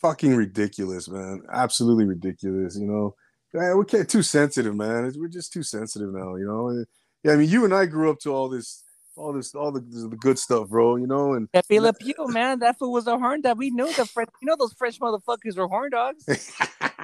[0.00, 1.42] Fucking ridiculous, man.
[1.52, 2.78] Absolutely ridiculous.
[2.78, 5.12] You know, we can't too sensitive, man.
[5.14, 6.36] We're just too sensitive now.
[6.36, 6.86] You know.
[7.22, 8.82] Yeah, I mean, you and I grew up to all this
[9.16, 10.96] all this, all the, the good stuff, bro.
[10.96, 13.58] You know, and Pepe Le Pew, man, that fool was a horn dog.
[13.58, 16.24] We knew the French, you know, those French motherfuckers were horn dogs.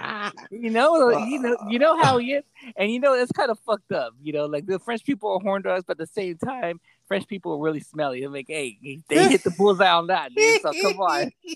[0.50, 2.44] you know, you know, you know how he is,
[2.76, 4.14] and you know it's kind of fucked up.
[4.22, 7.26] You know, like the French people are horn dogs, but at the same time, French
[7.26, 8.20] people are really smelly.
[8.20, 10.62] They're like, hey, they hit the bullseye on that, dude.
[10.62, 11.30] So come on.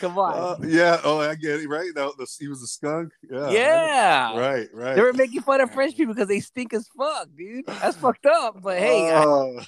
[0.00, 0.34] Come on.
[0.34, 1.00] Uh, yeah.
[1.02, 1.66] Oh, I get it.
[1.66, 1.88] Right.
[1.96, 3.10] No, the, he was a skunk.
[3.30, 3.48] Yeah.
[3.48, 4.38] Yeah.
[4.38, 4.68] Right.
[4.72, 4.94] Right.
[4.94, 7.64] They were making fun of French people because they stink as fuck, dude.
[7.66, 8.60] That's fucked up.
[8.62, 9.66] But hey, uh, I,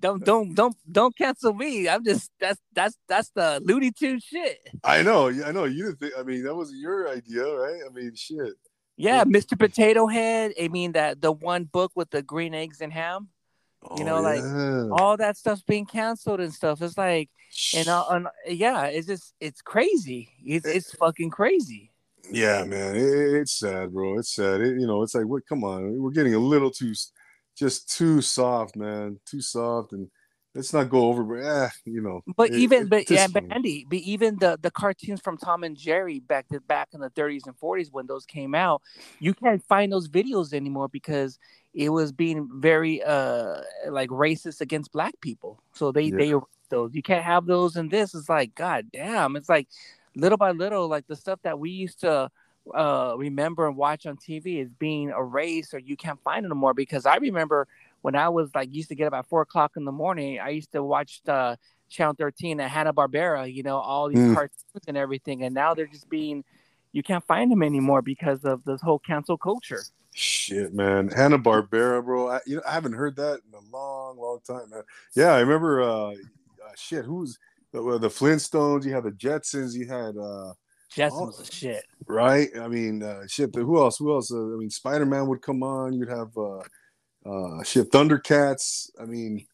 [0.00, 1.88] don't don't don't don't cancel me.
[1.88, 4.68] I'm just that's that's that's the Looney Tune shit.
[4.84, 5.64] I know, I know.
[5.64, 6.12] You didn't think.
[6.18, 7.80] I mean, that was your idea, right?
[7.88, 8.54] I mean, shit.
[8.96, 9.58] Yeah, Mr.
[9.58, 10.52] Potato Head.
[10.60, 13.28] I mean that the one book with the green eggs and ham.
[13.96, 14.88] You know, oh, like yeah.
[14.90, 16.82] all that stuff's being canceled and stuff.
[16.82, 17.30] It's like,
[17.74, 20.30] and, uh, and yeah, it's just it's crazy.
[20.44, 21.92] It's it's fucking crazy.
[22.30, 24.18] Yeah, man, it, it's sad, bro.
[24.18, 24.60] It's sad.
[24.60, 25.46] It, you know, it's like, what?
[25.48, 26.94] Come on, we're getting a little too
[27.56, 29.18] just too soft, man.
[29.26, 30.08] Too soft, and
[30.54, 31.24] let's not go over.
[31.24, 32.22] But eh, you know.
[32.36, 35.64] But it, even, it, but yeah, but Andy, but even the the cartoons from Tom
[35.64, 38.82] and Jerry back to, back in the 30s and 40s when those came out,
[39.18, 41.38] you can't find those videos anymore because
[41.74, 45.62] it was being very uh like racist against black people.
[45.72, 46.16] So they yeah.
[46.16, 46.34] they
[46.68, 47.76] those you can't have those.
[47.76, 49.68] And this is like, god damn, it's like
[50.14, 52.30] little by little, like the stuff that we used to
[52.74, 56.74] uh, remember and watch on TV is being erased or you can't find it anymore.
[56.74, 57.68] Because I remember
[58.02, 60.50] when I was like used to get up at four o'clock in the morning, I
[60.50, 64.34] used to watch the Channel 13 and Hanna Barbera, you know, all these mm.
[64.34, 66.44] cartoons and everything, and now they're just being
[66.92, 69.82] you can't find them anymore because of this whole cancel culture.
[70.14, 72.30] Shit, man, Hanna Barbera, bro.
[72.30, 74.82] I, you know, I haven't heard that in a long, long time, man.
[75.14, 75.82] Yeah, I remember.
[75.82, 76.14] Uh, uh
[76.74, 77.38] shit, who's
[77.72, 78.86] the, the Flintstones?
[78.86, 79.74] You had the Jetsons.
[79.74, 80.54] You had uh,
[80.96, 81.84] Jetsons oh, shit.
[82.06, 82.48] Right?
[82.58, 83.54] I mean, uh, shit.
[83.54, 83.98] Who else?
[83.98, 84.32] Who else?
[84.32, 85.92] Uh, I mean, Spider Man would come on.
[85.92, 86.60] You'd have uh,
[87.26, 87.90] uh, shit.
[87.90, 88.90] Thundercats.
[89.00, 89.46] I mean,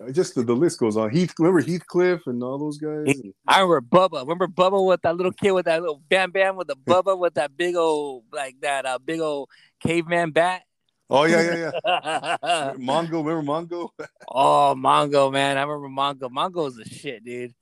[0.00, 1.10] uh, just the, the list goes on.
[1.10, 3.14] Heath, remember Heathcliff and all those guys.
[3.46, 4.20] I remember Bubba.
[4.22, 7.34] Remember Bubba with that little kid with that little bam bam with the Bubba with
[7.34, 10.62] that big old like that uh, big old caveman bat.
[11.10, 12.72] Oh yeah, yeah, yeah.
[12.76, 13.90] Mongo, remember Mongo?
[14.28, 16.30] oh, Mongo, man, I remember Mongo.
[16.30, 17.54] Mongo's the shit, dude.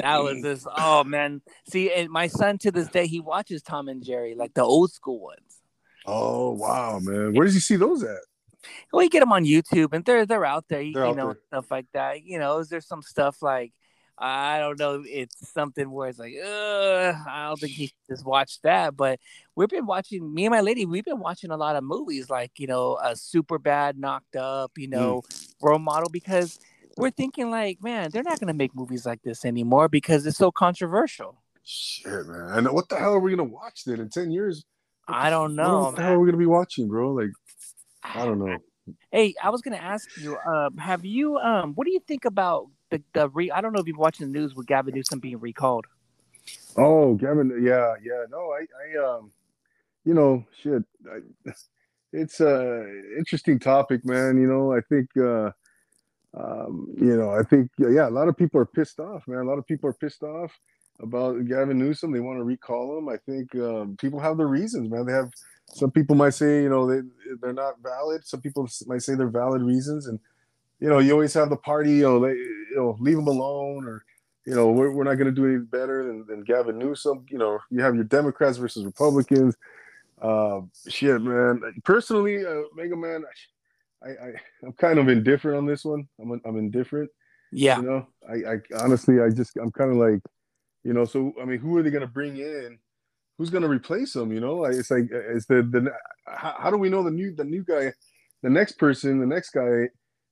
[0.00, 0.66] That was this.
[0.76, 4.54] Oh man, see, and my son to this day he watches Tom and Jerry, like
[4.54, 5.60] the old school ones.
[6.06, 8.16] Oh wow, man, where does he see those at?
[8.92, 11.26] Well, you get them on YouTube, and they're they're out there, they're you out know,
[11.26, 11.40] there.
[11.48, 12.22] stuff like that.
[12.24, 13.72] You know, is there some stuff like
[14.18, 15.04] I don't know.
[15.06, 18.96] It's something where it's like, I don't think he just watched that.
[18.96, 19.20] But
[19.54, 20.32] we've been watching.
[20.32, 23.14] Me and my lady, we've been watching a lot of movies, like you know, a
[23.14, 25.54] super bad, knocked up, you know, mm.
[25.60, 26.58] role model, because
[26.96, 30.50] we're thinking like, man, they're not gonna make movies like this anymore because it's so
[30.50, 31.42] controversial.
[31.62, 32.58] Shit, man.
[32.58, 34.64] And what the hell are we gonna watch then in ten years?
[35.06, 35.80] I don't know.
[35.80, 37.12] What the hell are we gonna be watching, bro?
[37.12, 37.30] Like,
[38.02, 38.56] I don't know.
[39.10, 42.68] Hey, I was gonna ask you, um, have you um what do you think about
[42.90, 45.40] the, the re I don't know if you've watched the news with Gavin Newsom being
[45.40, 45.86] recalled.
[46.76, 48.24] Oh, Gavin, yeah, yeah.
[48.30, 49.32] No, I I um
[50.06, 50.84] you know, shit.
[51.10, 51.50] I,
[52.12, 52.86] it's a
[53.18, 54.40] interesting topic, man.
[54.40, 55.50] You know, I think uh,
[56.34, 59.40] um, you know, I think yeah, a lot of people are pissed off, man.
[59.40, 60.58] A lot of people are pissed off
[61.00, 62.12] about Gavin Newsom.
[62.12, 63.08] They want to recall him.
[63.08, 65.04] I think um, people have their reasons, man.
[65.04, 65.30] They have
[65.74, 67.06] some people might say, you know, they
[67.42, 68.24] they're not valid.
[68.24, 70.20] Some people might say they're valid reasons, and
[70.78, 72.34] you know, you always have the party, you know, they,
[72.76, 74.04] you know, leave them alone, or
[74.44, 77.24] you know, we're, we're not going to do any better than, than Gavin Newsom.
[77.30, 79.56] You know, you have your Democrats versus Republicans.
[80.20, 81.62] Uh, shit, man.
[81.84, 83.24] Personally, uh, Mega Man,
[84.04, 86.06] I, I, I'm kind of indifferent on this one.
[86.20, 87.10] I'm, I'm indifferent.
[87.50, 87.78] Yeah.
[87.78, 90.20] You know, I, I honestly, I just, I'm kind of like,
[90.84, 92.78] you know, so I mean, who are they going to bring in?
[93.38, 94.32] Who's going to replace them?
[94.32, 95.92] You know, it's like, it's the the
[96.26, 97.92] how, how do we know the new the new guy,
[98.42, 99.88] the next person, the next guy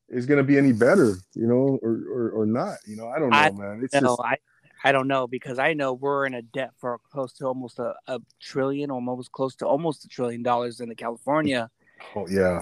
[0.09, 1.17] is going to be any better?
[1.35, 2.79] You know, or or, or not?
[2.87, 3.81] You know, I don't know, I, man.
[3.83, 4.21] It's no, just.
[4.21, 4.37] I,
[4.85, 7.95] I don't know because I know we're in a debt for close to almost a,
[8.07, 11.71] a trillion, almost close to almost a trillion dollars in the California.
[12.17, 12.61] Oh yeah,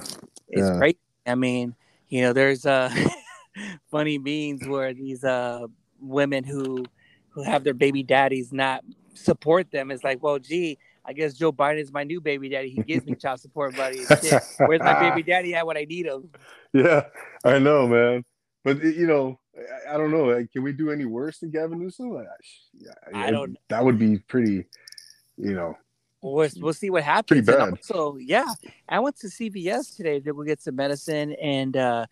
[0.48, 0.76] it's yeah.
[0.76, 0.98] great.
[1.26, 1.74] I mean,
[2.08, 2.94] you know, there's uh
[3.90, 5.66] funny memes where these uh
[6.00, 6.84] women who
[7.30, 9.90] who have their baby daddies not support them.
[9.90, 12.70] It's like, well, gee, I guess Joe Biden is my new baby daddy.
[12.70, 14.00] He gives me child support money.
[14.58, 16.30] Where's my baby daddy at when I need him?
[16.72, 17.06] Yeah,
[17.44, 18.24] I know, man.
[18.64, 20.24] But you know, I, I don't know.
[20.24, 22.12] Like, can we do any worse than Gavin Newsom?
[22.12, 22.26] Like,
[22.78, 23.56] yeah, I don't.
[23.68, 24.64] That would be pretty.
[25.36, 25.76] You know.
[26.22, 27.44] We'll, we'll see what happens.
[27.44, 27.84] Pretty bad.
[27.84, 28.46] So yeah,
[28.88, 32.06] I went to CVS today to go get some medicine, and uh,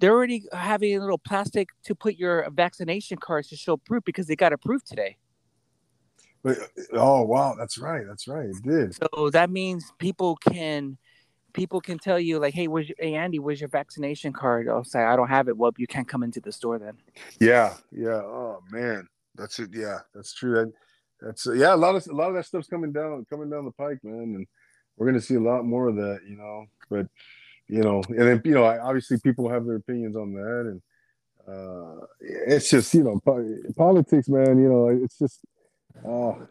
[0.00, 4.26] they're already having a little plastic to put your vaccination cards to show proof because
[4.26, 5.16] they got approved today.
[6.44, 6.58] But,
[6.92, 8.94] oh wow, that's right, that's right, it did.
[8.94, 10.98] So that means people can
[11.54, 14.68] people can tell you like, hey, where's your, hey Andy, where's your vaccination card?
[14.68, 15.56] I'll say I don't have it.
[15.56, 16.98] Well, you can't come into the store then.
[17.40, 18.20] Yeah, yeah.
[18.20, 19.70] Oh man, that's it.
[19.72, 20.54] Yeah, that's true.
[20.54, 20.72] That,
[21.22, 21.74] that's uh, yeah.
[21.74, 24.34] A lot of a lot of that stuff's coming down coming down the pike, man,
[24.34, 24.46] and
[24.98, 26.20] we're gonna see a lot more of that.
[26.28, 27.06] You know, but
[27.68, 30.82] you know, and then you know, obviously people have their opinions on that, and
[31.48, 33.18] uh, it's just you know,
[33.78, 34.58] politics, man.
[34.58, 35.40] You know, it's just
[36.04, 36.46] Oh,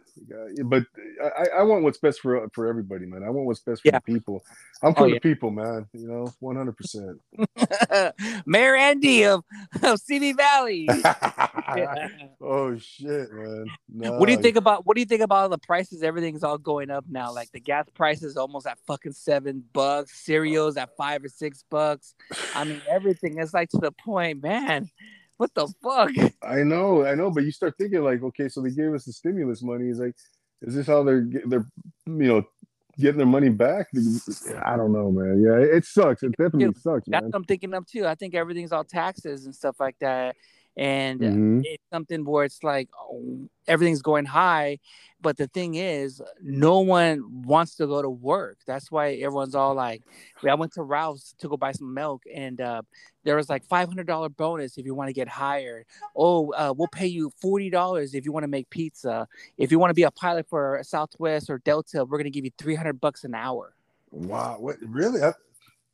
[0.66, 0.84] but
[1.22, 3.24] I, I want what's best for for everybody, man.
[3.24, 4.00] I want what's best for yeah.
[4.00, 4.44] the people.
[4.82, 5.20] I'm oh, for oh, the yeah.
[5.20, 5.86] people, man.
[5.94, 6.78] You know, 100.
[6.78, 7.20] percent
[8.46, 9.44] Mayor Andy of,
[9.76, 10.88] of CV Valley.
[12.42, 13.66] oh shit, man.
[13.90, 14.18] No.
[14.18, 16.04] What do you think about what do you think about all the prices?
[16.04, 17.34] Everything's all going up now.
[17.34, 20.24] Like the gas prices almost at fucking seven bucks.
[20.24, 22.16] Cereals at five or six bucks.
[22.56, 24.90] I mean, everything is like to the point, man
[25.38, 26.12] what the fuck?
[26.44, 29.14] I know, I know, but you start thinking like, okay, so they gave us the
[29.14, 29.90] stimulus money.
[29.90, 30.16] Is like,
[30.62, 31.66] is this how they're they're
[32.06, 32.44] you know
[32.98, 33.88] getting their money back?
[34.64, 35.42] I don't know, man.
[35.42, 36.24] Yeah, it sucks.
[36.24, 37.04] It definitely Dude, sucks.
[37.08, 37.32] That's man.
[37.32, 38.06] what I'm thinking of too.
[38.06, 40.36] I think everything's all taxes and stuff like that
[40.76, 41.62] and mm-hmm.
[41.64, 44.80] it's something where it's like oh, everything's going high
[45.24, 48.58] but the thing is no one wants to go to work.
[48.68, 50.04] That's why everyone's all like
[50.46, 52.82] i went to ralph's to go buy some milk and uh,
[53.24, 55.86] there was like $500 bonus if you want to get hired.
[56.16, 59.28] Oh uh, we'll pay you $40 if you want to make pizza.
[59.58, 62.46] If you want to be a pilot for southwest or delta we're going to give
[62.46, 63.74] you 300 bucks an hour.
[64.12, 65.24] Wow what really?
[65.24, 65.32] I,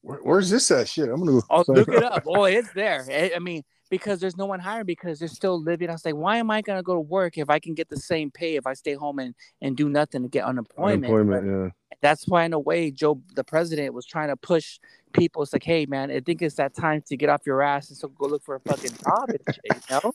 [0.01, 0.89] where, where's this at?
[0.89, 2.23] Shit i'm gonna oh look it up.
[2.25, 3.05] Oh it's there.
[3.35, 5.89] I mean because there's no one hiring because they're still living.
[5.89, 7.97] I was like, why am I gonna go to work if I can get the
[7.97, 11.05] same pay if I stay home and, and do nothing to get unemployment?
[11.05, 11.71] Unemployment, yeah.
[12.01, 14.79] That's why, in a way, Joe, the president, was trying to push
[15.11, 15.43] people.
[15.43, 17.97] It's like, hey, man, I think it's that time to get off your ass and
[17.97, 20.13] so go look for a fucking job and shit, you know.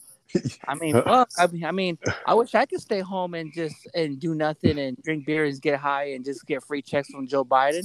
[0.66, 1.28] I mean, fuck.
[1.38, 4.78] I mean, I mean, I wish I could stay home and just and do nothing
[4.78, 7.84] and drink beer and get high and just get free checks from Joe Biden.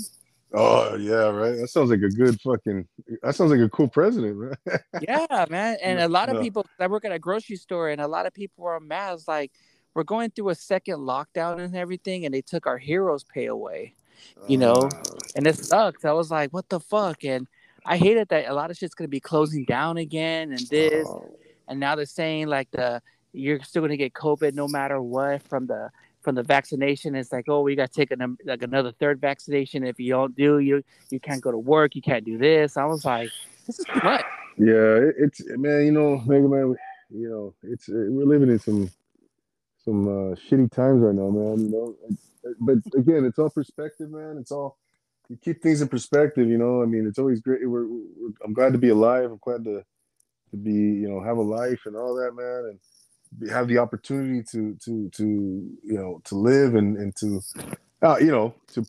[0.53, 1.57] Oh yeah, right.
[1.57, 2.87] That sounds like a good fucking.
[3.21, 4.79] That sounds like a cool president, man.
[5.01, 5.77] yeah, man.
[5.81, 6.65] And a lot of people.
[6.79, 9.19] I work at a grocery store, and a lot of people are mad.
[9.27, 9.51] like
[9.93, 13.95] we're going through a second lockdown and everything, and they took our heroes pay away.
[14.47, 14.89] You know, uh,
[15.35, 16.03] and it sucks.
[16.03, 17.23] I was like, what the fuck?
[17.23, 17.47] And
[17.85, 21.37] I hated that a lot of shit's gonna be closing down again, and this, oh.
[21.67, 23.01] and now they're saying like the
[23.33, 27.15] you're still gonna get COVID no matter what from the from the vaccination.
[27.15, 29.83] It's like, oh, we got to take an, like another third vaccination.
[29.83, 31.95] If you don't do, you you can't go to work.
[31.95, 32.77] You can't do this.
[32.77, 33.29] I was like,
[33.67, 34.25] this is what?
[34.57, 35.85] Yeah, it's man.
[35.85, 36.75] You know, Mega Man.
[37.11, 38.91] You know, it's we're living in some
[39.83, 41.59] some uh, shitty times right now, man.
[41.59, 41.95] You know,
[42.59, 44.37] but again, it's all perspective, man.
[44.39, 44.77] It's all
[45.29, 46.47] you keep things in perspective.
[46.47, 47.67] You know, I mean, it's always great.
[47.67, 49.31] We're, we're I'm glad to be alive.
[49.31, 49.83] I'm glad to
[50.51, 52.71] to be, you know, have a life and all that, man.
[52.71, 52.79] And
[53.49, 55.23] have the opportunity to to to
[55.83, 57.41] you know to live and and to
[58.01, 58.85] uh, you know to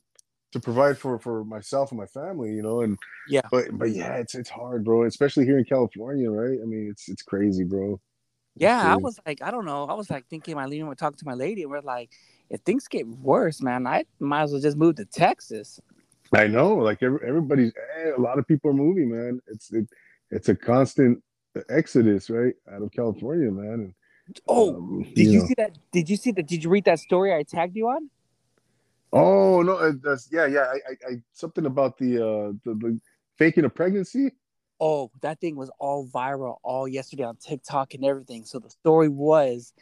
[0.52, 2.98] to provide for for myself and my family you know and
[3.28, 6.88] yeah but but yeah it's it's hard bro especially here in california right i mean
[6.90, 8.92] it's it's crazy bro it's yeah crazy.
[8.92, 11.34] i was like i don't know i was like thinking my leaving talking to my
[11.34, 12.10] lady and we're like
[12.48, 15.80] if things get worse man i might as well just move to texas
[16.32, 19.40] I know, like every, everybody's eh, a lot of people are moving, man.
[19.48, 19.88] It's it,
[20.30, 21.22] it's a constant
[21.68, 23.72] exodus, right, out of California, man.
[23.72, 23.94] And,
[24.48, 25.46] oh, um, did you, know.
[25.46, 25.78] see that?
[25.92, 26.46] Did you see that?
[26.46, 28.10] Did you read that story I tagged you on?
[29.12, 30.72] Oh no, that's yeah, yeah.
[30.72, 33.00] I, I, I something about the uh the, the
[33.36, 34.32] faking a pregnancy.
[34.80, 38.44] Oh, that thing was all viral all yesterday on TikTok and everything.
[38.44, 39.72] So the story was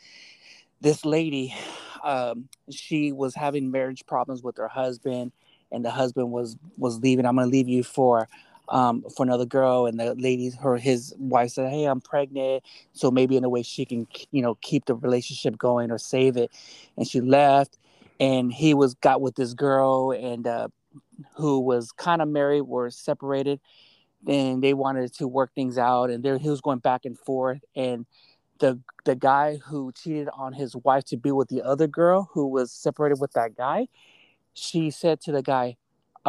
[0.81, 1.55] this lady,
[2.03, 5.33] um, she was having marriage problems with her husband,
[5.71, 7.27] and the husband was was leaving.
[7.27, 8.29] I'm gonna leave you for
[8.71, 13.11] um, for another girl, and the lady, her his wife said, "Hey, I'm pregnant, so
[13.11, 16.51] maybe in a way she can, you know, keep the relationship going or save it."
[16.97, 17.79] And she left,
[18.21, 20.69] and he was got with this girl, and uh,
[21.37, 23.61] who was kind of married, were separated,
[24.27, 27.61] and they wanted to work things out, and there he was going back and forth,
[27.75, 28.07] and
[28.59, 32.47] the the guy who cheated on his wife to be with the other girl who
[32.47, 33.89] was separated with that guy,
[34.53, 35.77] she said to the guy,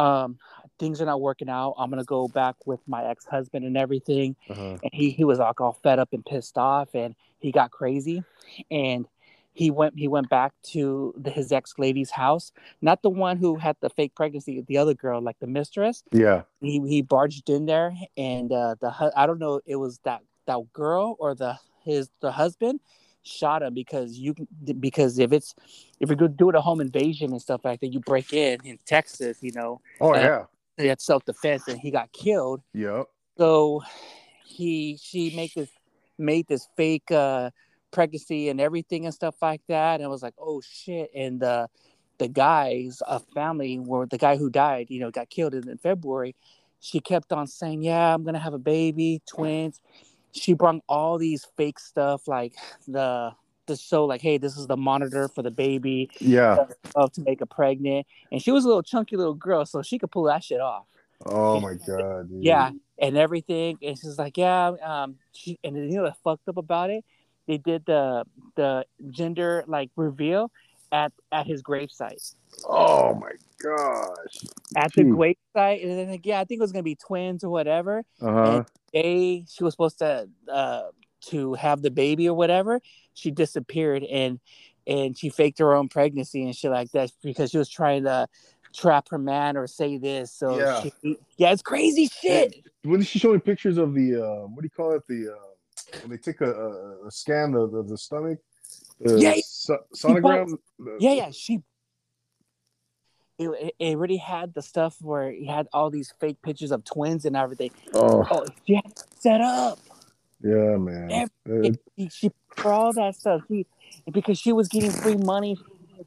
[0.00, 0.38] um,
[0.78, 1.74] things are not working out.
[1.78, 4.34] I'm gonna go back with my ex husband and everything.
[4.48, 4.78] Uh-huh.
[4.82, 8.24] And he he was like all fed up and pissed off, and he got crazy,
[8.70, 9.06] and
[9.52, 13.56] he went he went back to the, his ex lady's house, not the one who
[13.56, 16.02] had the fake pregnancy, the other girl, like the mistress.
[16.12, 16.42] Yeah.
[16.60, 20.72] He he barged in there, and uh, the I don't know it was that that
[20.72, 22.80] girl or the his the husband
[23.22, 24.34] shot him because you
[24.78, 25.54] because if it's
[25.98, 28.32] if you're going to do it a home invasion and stuff like that, you break
[28.32, 29.80] in in Texas, you know.
[30.00, 30.44] Oh yeah.
[30.76, 32.62] That's self defense, and he got killed.
[32.72, 33.06] Yep.
[33.36, 33.82] So
[34.44, 35.70] he she made this
[36.18, 37.50] made this fake uh
[37.90, 41.68] pregnancy and everything and stuff like that, and I was like, oh shit, and the
[42.18, 45.78] the guys a family where the guy who died, you know, got killed in, in
[45.78, 46.36] February.
[46.78, 49.80] She kept on saying, "Yeah, I'm gonna have a baby, twins."
[50.32, 52.54] She brought all these fake stuff like
[52.86, 53.32] the
[53.66, 56.66] to show like hey this is the monitor for the baby yeah.
[56.94, 58.06] of to make her pregnant.
[58.32, 60.86] And she was a little chunky little girl so she could pull that shit off.
[61.26, 62.42] Oh and, my god dude.
[62.42, 63.78] yeah and everything.
[63.82, 67.04] And she's like yeah um she and you know what fucked up about it?
[67.46, 68.24] They did the
[68.56, 70.50] the gender like reveal
[70.92, 73.30] at at his gravesite oh my
[73.62, 74.50] gosh.
[74.76, 77.50] At the gravesite and then like yeah i think it was gonna be twins or
[77.50, 78.04] whatever.
[78.20, 78.64] Uh-huh.
[78.92, 80.82] Day she was supposed to uh,
[81.26, 82.80] to have the baby or whatever,
[83.14, 84.40] she disappeared and
[84.86, 88.26] and she faked her own pregnancy and shit like that because she was trying to
[88.74, 90.32] trap her man or say this.
[90.32, 92.66] So yeah, she, yeah it's crazy shit.
[92.82, 95.02] When she showing pictures of the uh, what do you call it?
[95.06, 98.38] The uh, when they take a, a, a scan of the, the stomach,
[99.00, 100.56] yeah, so, sonogram.
[100.98, 101.62] yeah, yeah, she
[103.40, 107.24] it, it already had the stuff where he had all these fake pictures of twins
[107.24, 107.70] and everything.
[107.94, 109.78] Oh, oh she had set up.
[110.42, 111.28] Yeah, man.
[111.46, 113.42] Every, it, she for all that stuff.
[113.48, 113.66] She
[114.12, 115.58] because she was getting free money,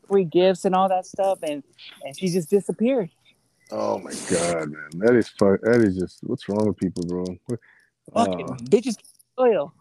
[0.07, 1.63] free gifts, and all that stuff, and
[2.03, 3.09] and she just disappeared.
[3.71, 5.61] Oh my god, man, that is fuck.
[5.61, 7.25] That is just what's wrong with people, bro.
[8.13, 8.97] Fucking uh, bitches
[9.37, 9.73] loyal.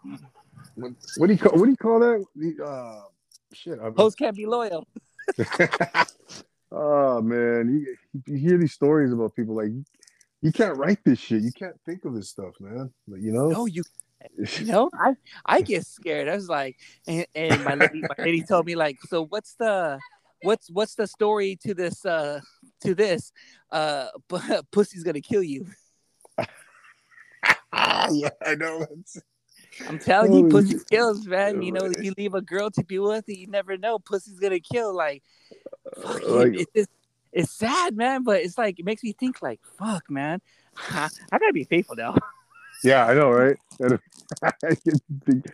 [0.75, 1.59] What, what, do you call?
[1.59, 2.25] What do you call that?
[2.35, 3.03] The, uh,
[3.53, 3.79] shit.
[3.97, 4.87] Hoes can't be loyal.
[6.75, 9.71] Oh man, you, you hear these stories about people like
[10.41, 11.43] you can't write this shit.
[11.43, 12.91] You can't think of this stuff, man.
[13.07, 13.49] Like, you know?
[13.49, 13.83] No, you
[14.39, 16.29] you know, I I get scared.
[16.29, 19.99] I was like, and, and my lady, my lady told me like, so what's the
[20.43, 22.41] what's what's the story to this uh
[22.81, 23.33] to this
[23.71, 24.09] uh
[24.73, 25.67] pussy's gonna kill you.
[26.39, 28.87] yeah, I know.
[29.89, 31.63] I'm telling you, oh, pussy kills, man.
[31.63, 33.99] You know, you leave a girl to be with, you never know.
[33.99, 34.95] Pussy's gonna kill.
[34.95, 35.23] Like,
[36.01, 36.93] fuck uh, like, it, it's,
[37.33, 38.23] it's sad, man.
[38.25, 40.41] But it's like it makes me think, like, fuck, man.
[40.91, 42.17] I, I gotta be faithful now.
[42.85, 43.57] Yeah, I know, right?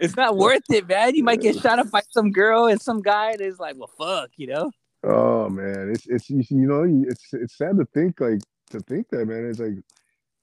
[0.00, 1.14] it's not worth it, man.
[1.14, 3.90] You might get shot up by some girl and some guy that is like, well,
[3.98, 4.70] fuck, you know.
[5.04, 9.26] Oh man, it's it's you know it's it's sad to think like to think that
[9.26, 9.48] man.
[9.48, 9.74] It's like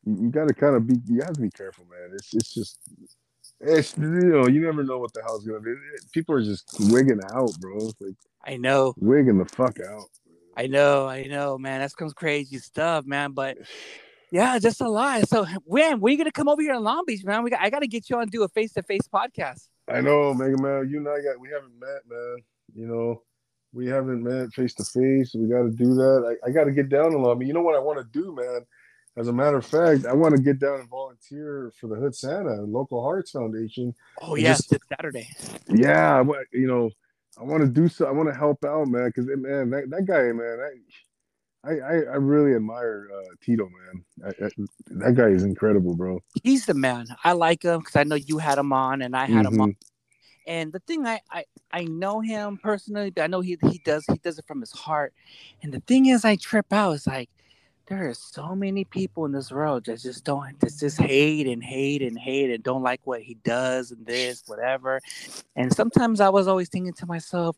[0.06, 2.12] you, you got to kind of be you have to be careful, man.
[2.14, 2.80] It's it's just
[3.62, 5.74] it's you know you never know what the hell's gonna be.
[6.12, 7.78] People are just wigging out, bro.
[8.00, 10.06] Like I know, wigging the fuck out.
[10.58, 11.82] I know, I know, man.
[11.82, 13.32] That's some crazy stuff, man.
[13.32, 13.58] But
[14.32, 15.28] yeah, just a lot.
[15.30, 17.43] So when when are you gonna come over here in Long Beach, man?
[17.43, 19.68] We got I gotta get you on do a face to face podcast.
[19.88, 20.89] I know, Mega Man.
[20.89, 22.38] You and I got we haven't met, man.
[22.74, 23.22] You know,
[23.72, 25.34] we haven't met face to face.
[25.34, 26.38] We got to do that.
[26.43, 27.36] I, I got to get down a lot.
[27.36, 28.66] I mean, you know what I want to do, man
[29.18, 32.16] as a matter of fact, I want to get down and volunteer for the Hood
[32.16, 33.93] Santa Local Hearts Foundation.
[34.22, 35.30] Oh yes, just, Saturday.
[35.70, 36.89] Yeah, you know,
[37.39, 38.07] I want to do so.
[38.07, 39.07] I want to help out, man.
[39.07, 40.59] Because man, that, that guy, man,
[41.63, 44.05] I, I, I really admire uh, Tito, man.
[44.26, 44.49] I, I,
[44.88, 46.20] that guy is incredible, bro.
[46.43, 47.07] He's the man.
[47.24, 49.55] I like him because I know you had him on, and I had mm-hmm.
[49.55, 49.76] him on.
[50.47, 54.05] And the thing I, I I know him personally, but I know he he does
[54.05, 55.13] he does it from his heart.
[55.63, 56.91] And the thing is, I trip out.
[56.91, 57.30] It's like
[57.88, 61.64] there are so many people in this world that just don't that just hate and
[61.64, 65.00] hate and hate and don't like what he does and this whatever.
[65.56, 67.56] And sometimes i was always thinking to myself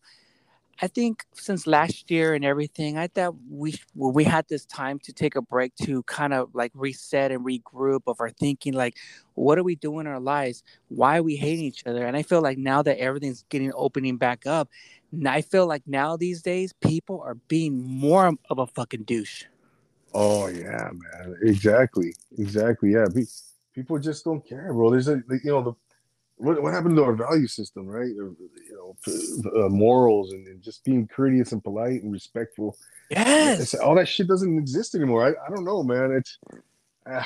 [0.81, 5.13] i think since last year and everything i thought we we had this time to
[5.13, 8.95] take a break to kind of like reset and regroup of our thinking like
[9.35, 10.63] what are we doing in our lives?
[10.87, 12.05] Why are we hating each other?
[12.05, 14.69] And i feel like now that everything's getting opening back up
[15.25, 19.45] i feel like now these days people are being more of a fucking douche
[20.13, 21.35] Oh yeah, man.
[21.43, 22.13] Exactly.
[22.37, 22.93] Exactly.
[22.93, 23.05] Yeah.
[23.73, 24.89] people just don't care, bro.
[24.89, 25.73] There's a you know the
[26.37, 28.07] what, what happened to our value system, right?
[28.07, 28.35] you
[28.71, 32.77] know, uh, morals and, and, just being courteous and polite and respectful.
[33.09, 33.59] Yes.
[33.59, 35.25] It's, all that shit doesn't exist anymore.
[35.25, 36.11] I, I don't know, man.
[36.11, 36.37] It's
[37.09, 37.23] uh,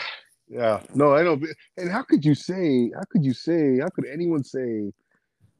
[0.49, 0.82] yeah.
[0.93, 1.39] No, I know.
[1.77, 2.91] And how could you say?
[2.95, 3.79] How could you say?
[3.79, 4.93] How could anyone say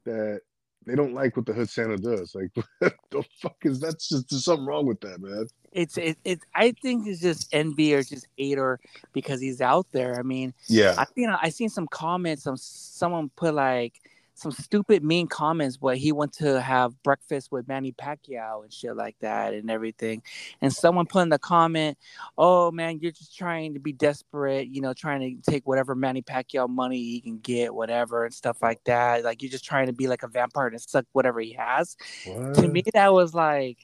[0.04, 0.40] that
[0.86, 2.34] they don't like what the hood Santa does?
[2.34, 2.50] Like,
[3.10, 6.72] the fuck is that's just there's something wrong with that, man it's it, it I
[6.72, 8.78] think it's just envy or just hate or
[9.12, 10.18] because he's out there.
[10.18, 10.94] I mean, yeah.
[10.98, 12.44] I you know I seen some comments.
[12.44, 13.94] Some someone put like
[14.42, 18.96] some stupid mean comments, where he went to have breakfast with Manny Pacquiao and shit
[18.96, 20.22] like that and everything.
[20.60, 21.96] And someone put in the comment,
[22.36, 26.22] "Oh man, you're just trying to be desperate, you know, trying to take whatever Manny
[26.22, 29.24] Pacquiao money he can get, whatever and stuff like that.
[29.24, 32.54] Like you're just trying to be like a vampire and suck whatever he has." What?
[32.54, 33.78] To me, that was like,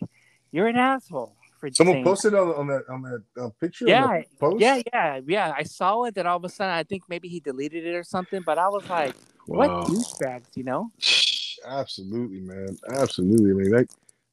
[0.50, 3.86] you're an asshole for someone posted on, on that on that uh, picture.
[3.86, 4.22] Yeah,
[4.58, 5.52] yeah, yeah, yeah.
[5.56, 6.14] I saw it.
[6.14, 8.42] That all of a sudden, I think maybe he deleted it or something.
[8.44, 9.14] But I was like,
[9.56, 10.90] "What douchebags?" You know?
[11.66, 12.76] Absolutely, man.
[12.92, 13.70] Absolutely, man.
[13.70, 13.86] That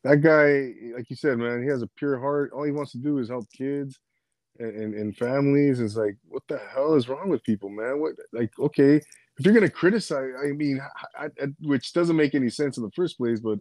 [0.04, 2.52] that guy, like you said, man, he has a pure heart.
[2.54, 4.00] All he wants to do is help kids
[4.60, 5.80] and, and, and families.
[5.80, 8.00] It's like, what the hell is wrong with people, man?
[8.00, 10.80] What like, okay, if you're gonna criticize, I mean,
[11.18, 13.60] I, I, which doesn't make any sense in the first place, but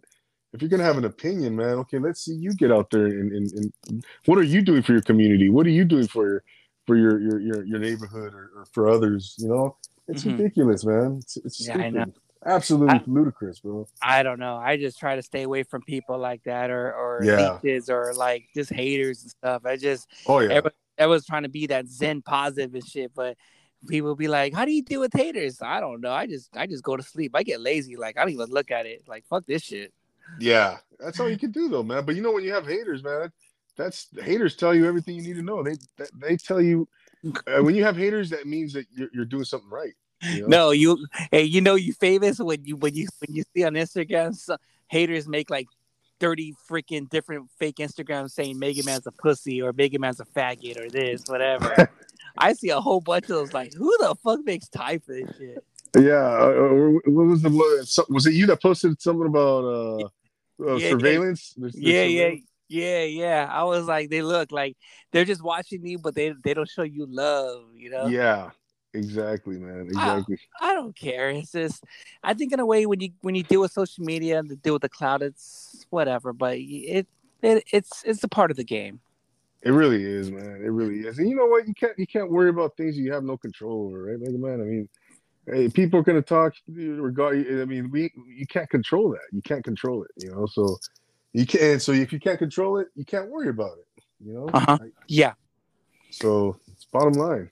[0.53, 3.31] if you're gonna have an opinion, man, okay, let's see you get out there and,
[3.31, 5.49] and, and what are you doing for your community?
[5.49, 6.43] What are you doing for your
[6.85, 9.35] for your your your, your neighborhood or, or for others?
[9.37, 9.77] You know,
[10.07, 10.37] it's mm-hmm.
[10.37, 11.17] ridiculous, man.
[11.21, 12.05] It's, it's yeah, I know.
[12.45, 13.87] Absolutely I, ludicrous, bro.
[14.03, 14.57] I don't know.
[14.57, 17.57] I just try to stay away from people like that or or yeah.
[17.63, 19.65] leeches or like just haters and stuff.
[19.65, 20.61] I just oh yeah.
[20.99, 23.35] I was trying to be that zen positive and shit, but
[23.87, 26.11] people be like, "How do you deal with haters?" I don't know.
[26.11, 27.31] I just I just go to sleep.
[27.33, 27.95] I get lazy.
[27.95, 29.03] Like I don't even look at it.
[29.07, 29.91] Like fuck this shit.
[30.39, 32.05] Yeah, that's all you can do though, man.
[32.05, 33.31] But you know when you have haters, man,
[33.75, 35.63] that's haters tell you everything you need to know.
[35.63, 35.75] They
[36.19, 36.87] they tell you
[37.61, 39.93] when you have haters, that means that you're, you're doing something right.
[40.21, 40.47] You know?
[40.47, 43.73] No, you hey, you know you famous when you when you when you see on
[43.73, 44.57] Instagram so,
[44.87, 45.67] haters make like
[46.19, 50.79] 30 freaking different fake Instagrams saying Mega Man's a pussy or Mega Man's a faggot
[50.79, 51.91] or this, whatever.
[52.37, 55.29] I see a whole bunch of those like, who the fuck makes time for this
[55.37, 55.63] shit?
[55.97, 60.03] Yeah, uh, uh what was the was it you that posted something about uh,
[60.61, 61.53] uh yeah, surveillance?
[61.57, 62.41] There's yeah, surveillance?
[62.67, 63.47] Yeah, yeah.
[63.49, 64.77] I was like, they look like
[65.11, 68.07] they're just watching you, but they they don't show you love, you know?
[68.07, 68.49] Yeah,
[68.93, 70.37] exactly, man, exactly.
[70.59, 71.29] I, I don't care.
[71.29, 71.83] It's just,
[72.23, 74.73] I think in a way when you when you deal with social media and deal
[74.73, 76.33] with the cloud, it's whatever.
[76.33, 77.07] But it
[77.41, 78.99] it it's it's a part of the game.
[79.61, 80.61] It really is, man.
[80.63, 81.17] It really is.
[81.17, 81.67] And you know what?
[81.67, 84.61] You can't you can't worry about things you have no control over, right, Mega Man?
[84.61, 84.89] I mean
[85.47, 87.37] hey, people are going to talk regard.
[87.37, 89.27] I mean, we you can't control that.
[89.31, 90.11] You can't control it.
[90.17, 90.77] You know, so
[91.35, 91.81] you can't.
[91.81, 94.03] So if you can't control it, you can't worry about it.
[94.25, 94.49] You know.
[94.53, 94.77] Uh-huh.
[95.07, 95.33] yeah.
[96.09, 97.49] So it's bottom line.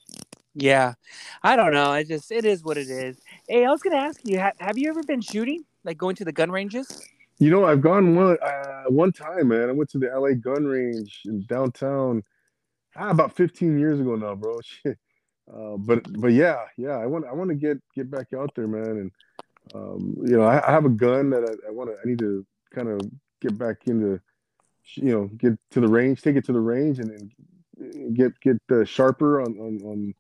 [0.56, 0.94] Yeah,
[1.42, 1.90] I don't know.
[1.90, 3.20] I just it is what it is.
[3.48, 6.26] Hey, I was gonna ask you, have, have you ever been shooting, like going to
[6.26, 7.04] the gun ranges?
[7.40, 9.68] You know, I've gone one uh, one time, man.
[9.68, 12.24] I went to the LA gun range in downtown
[12.96, 14.62] ah, about 15 years ago now, bro.
[14.64, 14.98] Shit.
[15.54, 18.68] Uh, but but yeah, yeah, I want I want to get get back out there,
[18.68, 19.12] man, and
[19.74, 22.20] um, you know, I, I, have a gun that I, I want to I need
[22.20, 23.02] to kind of
[23.44, 24.20] get back into,
[24.96, 28.58] you know, get to the range, take it to the range, and then get get
[28.72, 30.14] uh, sharper on, on on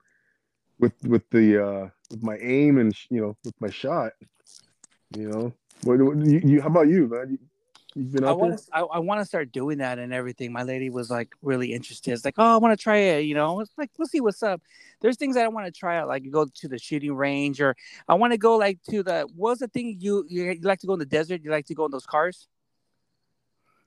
[0.79, 4.11] with with the uh, with my aim and you know with my shot.
[5.17, 5.53] You know,
[5.83, 7.39] what, what you, you, how about you, man?
[7.95, 10.51] You've been I want to I, I want to start doing that and everything.
[10.51, 12.11] My lady was like really interested.
[12.11, 13.21] It's like, oh, I want to try it.
[13.25, 14.61] You know, it's like we'll see what's up.
[15.01, 17.75] There's things that I want to try out, like go to the shooting range, or
[18.07, 19.27] I want to go like to the.
[19.35, 21.41] What's the thing you, you you like to go in the desert?
[21.43, 22.47] You like to go in those cars?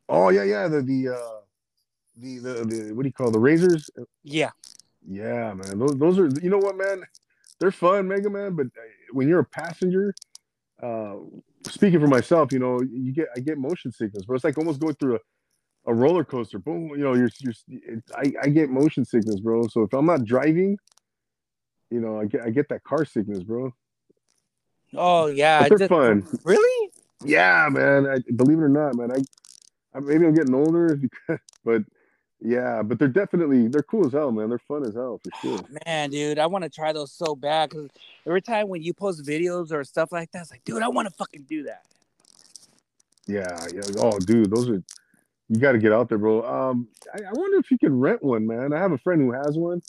[0.08, 0.68] Oh yeah, yeah.
[0.68, 1.40] The the uh,
[2.16, 3.90] the, the the what do you call the razors?
[4.22, 4.50] Yeah.
[5.08, 5.78] Yeah, man.
[5.78, 7.02] Those those are you know what, man.
[7.58, 8.54] They're fun, Mega Man.
[8.54, 8.82] But uh,
[9.12, 10.14] when you're a passenger,
[10.82, 11.16] uh,
[11.64, 14.36] speaking for myself, you know, you get I get motion sickness, bro.
[14.36, 16.58] It's like almost going through a, a roller coaster.
[16.58, 17.54] Boom, you know, you're you're
[18.14, 19.66] I, I get motion sickness, bro.
[19.68, 20.76] So if I'm not driving,
[21.90, 23.72] you know, I get I get that car sickness, bro.
[24.94, 26.26] Oh yeah, but they're fun.
[26.44, 26.90] Really?
[27.24, 28.06] Yeah, man.
[28.06, 29.12] I believe it or not, man.
[29.12, 29.18] I
[30.00, 31.00] maybe I'm getting older,
[31.64, 31.82] but
[32.40, 34.50] Yeah, but they're definitely they're cool as hell, man.
[34.50, 35.60] They're fun as hell for sure.
[35.86, 37.90] Man, dude, I want to try those so bad because
[38.26, 41.08] every time when you post videos or stuff like that, it's like, dude, I want
[41.08, 41.84] to fucking do that.
[43.26, 43.82] Yeah, yeah.
[43.98, 44.82] Oh, dude, those are
[45.48, 46.44] you got to get out there, bro.
[46.44, 48.72] Um, I, I, wonder if you can rent one, man.
[48.72, 49.80] I have a friend who has one,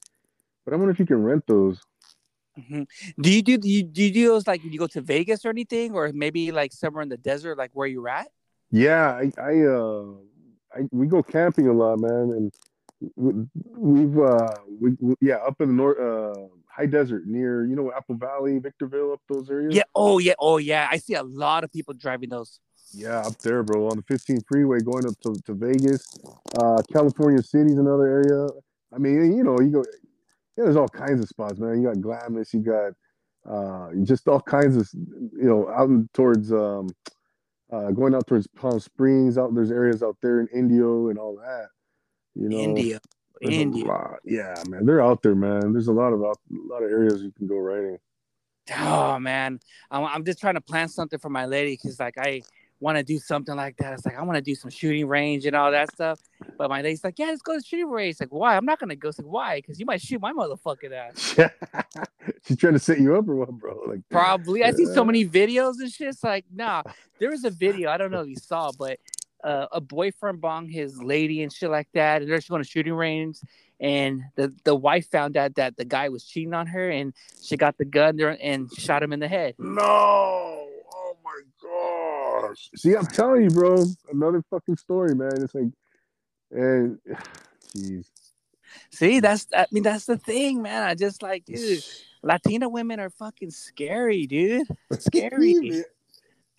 [0.64, 1.80] but I wonder if you can rent those.
[2.58, 2.84] Mm-hmm.
[3.22, 5.50] Do you do, do you do you do those like you go to Vegas or
[5.50, 8.30] anything, or maybe like somewhere in the desert, like where you're at?
[8.72, 10.04] Yeah, I, I uh,
[10.74, 12.54] I, we go camping a lot, man, and
[13.16, 17.76] we, have uh, we, we, yeah, up in the north, uh, high desert near you
[17.76, 19.76] know Apple Valley, Victorville, up those areas.
[19.76, 19.84] Yeah.
[19.96, 20.34] Oh yeah.
[20.40, 20.88] Oh yeah.
[20.92, 22.60] I see a lot of people driving those.
[22.94, 26.08] Yeah, up there, bro, on the 15 freeway going up to, to Vegas.
[26.58, 28.48] Uh, California City's another area.
[28.94, 29.86] I mean, you know, you go,
[30.58, 31.82] yeah, there's all kinds of spots, man.
[31.82, 32.94] You got Glamis, you got
[33.46, 36.90] uh, just all kinds of, you know, out towards, um,
[37.72, 39.38] uh, going out towards Palm Springs.
[39.38, 41.68] Out there's areas out there in Indio and all that.
[42.36, 43.00] You know, India,
[43.42, 44.18] India.
[44.24, 45.74] Yeah, man, they're out there, man.
[45.74, 47.98] There's a lot of out, a lot of areas you can go riding.
[48.78, 49.60] Oh man,
[49.90, 52.42] I'm, I'm just trying to plan something for my lady because like I
[52.80, 53.94] want to do something like that.
[53.94, 56.20] It's like I want to do some shooting range and all that stuff.
[56.58, 58.12] But my lady's like, yeah, let's go to shooting range.
[58.12, 58.56] It's like, why?
[58.56, 59.10] I'm not gonna go.
[59.10, 59.58] It's like, why?
[59.58, 61.36] Because you might shoot my motherfucking ass.
[62.46, 63.82] She's trying to set you up or what, bro?
[63.88, 64.64] Like probably.
[64.64, 66.08] I see so many videos and shit.
[66.08, 66.84] It's like, nah.
[67.20, 67.90] There was a video.
[67.90, 69.00] I don't know if you saw, but
[69.44, 72.70] uh, a boyfriend bong his lady and shit like that, and they're just going to
[72.70, 73.40] shooting range.
[73.80, 77.58] And the the wife found out that the guy was cheating on her, and she
[77.58, 79.56] got the gun there and shot him in the head.
[79.58, 80.68] No
[82.42, 82.70] gosh.
[82.76, 85.32] See, I'm telling you, bro, another fucking story, man.
[85.42, 85.72] It's like,
[86.52, 87.00] and
[87.76, 88.10] jeez.
[88.92, 90.84] See, that's I mean, that's the thing, man.
[90.84, 91.84] I just like, dude,
[92.24, 94.68] Latina women are fucking scary, dude.
[95.00, 95.84] Scary.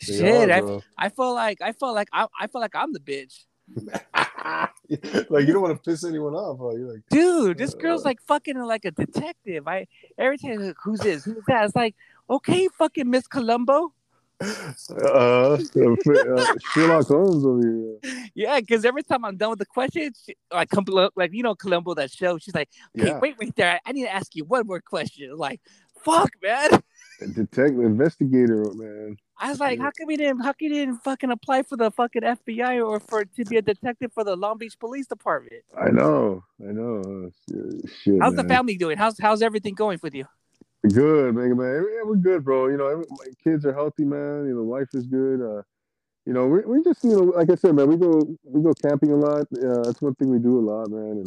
[0.01, 3.01] Shit, are, I, I feel like I feel like I, I feel like I'm the
[3.01, 3.45] bitch.
[5.29, 6.71] like you don't want to piss anyone off, huh?
[6.77, 9.67] You're like, dude, this uh, girl's like fucking like a detective.
[9.67, 11.25] I every time who's this?
[11.25, 11.65] Who's that?
[11.65, 11.97] It's like,
[12.31, 13.93] okay, fucking Miss Columbo.
[14.41, 14.73] Uh,
[15.05, 15.59] uh,
[16.73, 18.31] Sherlock Holmes over here.
[18.35, 20.69] Yeah, because every time I'm done with the questions, like
[21.17, 23.19] like you know Columbo that show, she's like, "Okay, yeah.
[23.19, 23.81] wait, wait there.
[23.85, 25.61] I, need to ask you one more question." Like,
[26.05, 26.83] fuck, man.
[27.35, 29.17] Detective investigator, man.
[29.41, 30.41] I was like, how come you didn't?
[30.41, 33.63] How come you didn't fucking apply for the fucking FBI or for to be a
[33.63, 35.63] detective for the Long Beach Police Department?
[35.77, 37.31] I know, I know.
[38.03, 38.47] Shit, how's man.
[38.47, 38.99] the family doing?
[38.99, 40.27] How's how's everything going with you?
[40.87, 41.87] Good, man, man.
[41.93, 42.69] Yeah, we're good, bro.
[42.69, 44.47] You know, my kids are healthy, man.
[44.47, 45.41] You know, life is good.
[45.41, 45.63] Uh,
[46.27, 48.75] you know, we we just, you know, like I said, man, we go we go
[48.83, 49.43] camping a lot.
[49.53, 51.25] Uh, that's one thing we do a lot, man.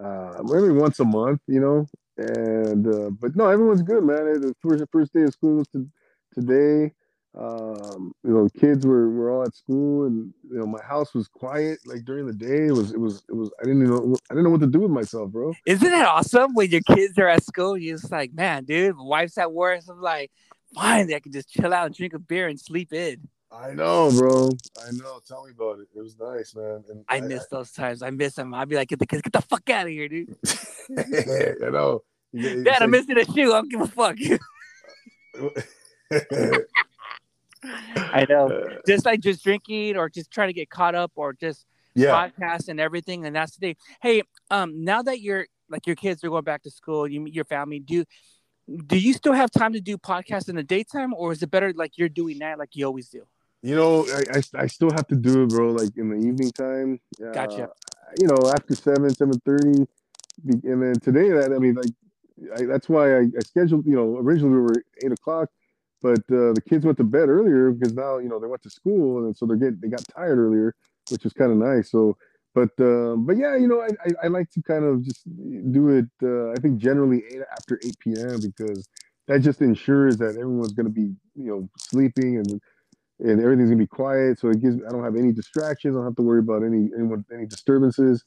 [0.00, 1.86] And uh, maybe once a month, you know.
[2.18, 4.40] And uh, but no, everyone's good, man.
[4.40, 5.88] The first first day of school to,
[6.34, 6.92] today
[7.38, 11.28] um, you know, kids were, were all at school and, you know, my house was
[11.28, 12.66] quiet like during the day.
[12.66, 14.80] It was, it was, it was, I didn't know, I didn't know what to do
[14.80, 15.54] with myself, bro.
[15.64, 17.78] Isn't it awesome when your kids are at school?
[17.78, 19.82] You're just like, man, dude, my wife's at work.
[19.82, 20.32] So I'm like,
[20.74, 23.28] finally, I can just chill out and drink a beer and sleep in.
[23.52, 24.50] I know, bro.
[24.80, 25.20] I know.
[25.26, 25.88] Tell me about it.
[25.94, 26.84] It was nice, man.
[26.88, 28.02] And I, I miss I, those times.
[28.02, 28.54] I miss them.
[28.54, 30.36] I'd be like, get the kids get the fuck out of here, dude.
[30.88, 32.02] you know.
[32.32, 33.52] Dad, I'm missing a shoe.
[33.52, 34.16] I don't give a fuck.
[37.96, 38.48] I know.
[38.48, 42.08] Uh, just like just drinking or just trying to get caught up or just yeah.
[42.08, 43.26] podcasts and everything.
[43.26, 43.76] And that's the thing.
[44.00, 47.44] Hey, um, now that you're like your kids are going back to school, you your
[47.44, 48.04] family, do
[48.86, 51.72] do you still have time to do podcasts in the daytime or is it better
[51.74, 53.26] like you're doing that like you always do?
[53.62, 56.50] You know, I, I, I still have to do it, bro, like in the evening
[56.52, 56.98] time.
[57.22, 57.68] Uh, gotcha.
[58.18, 59.86] You know, after seven, seven thirty.
[60.64, 61.92] And then today that I mean like
[62.56, 65.50] I, that's why I, I scheduled, you know, originally we were eight o'clock
[66.02, 68.70] but uh, the kids went to bed earlier because now you know they went to
[68.70, 70.74] school and so they're getting they got tired earlier,
[71.10, 71.90] which is kind of nice.
[71.90, 72.16] So,
[72.54, 75.22] but uh, but yeah, you know I, I, I like to kind of just
[75.72, 76.06] do it.
[76.22, 78.40] Uh, I think generally eight, after eight p.m.
[78.40, 78.88] because
[79.28, 82.60] that just ensures that everyone's going to be you know sleeping and
[83.20, 84.38] and everything's gonna be quiet.
[84.38, 85.94] So it gives I don't have any distractions.
[85.94, 88.24] I don't have to worry about any anyone any disturbances.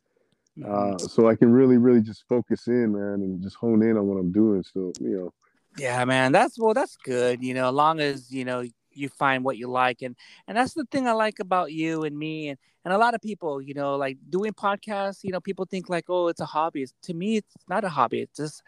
[0.58, 0.96] Mm-hmm.
[0.96, 4.06] Uh, so I can really really just focus in, man, and just hone in on
[4.06, 4.64] what I'm doing.
[4.64, 5.34] So you know
[5.78, 7.44] yeah, man, that's well, that's good.
[7.44, 10.16] You know, as long as you know you find what you like, and
[10.48, 13.22] and that's the thing I like about you and me, and and a lot of
[13.22, 15.24] people, you know, like doing podcasts.
[15.24, 16.84] You know, people think like, oh, it's a hobby.
[16.84, 18.22] It's, to me, it's not a hobby.
[18.22, 18.62] It's just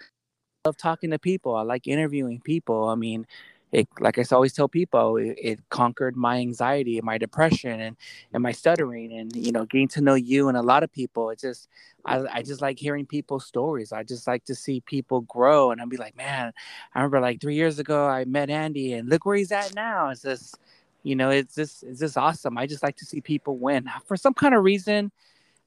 [0.66, 1.56] I love talking to people.
[1.56, 2.90] I like interviewing people.
[2.90, 3.28] I mean,
[3.76, 7.98] it like I always tell people, it, it, conquered my anxiety and my depression and
[8.34, 11.30] and my stuttering and you know getting to know you and a lot of people.
[11.30, 11.68] It's just
[12.06, 13.92] I I just like hearing people's stories.
[13.92, 16.54] I just like to see people grow and I'll be like, man,
[16.94, 20.10] I remember like three years ago I met Andy and look where he's at now.
[20.10, 20.58] It's just
[21.04, 22.58] you know it's just it's just awesome.
[22.58, 25.12] I just like to see people win for some kind of reason.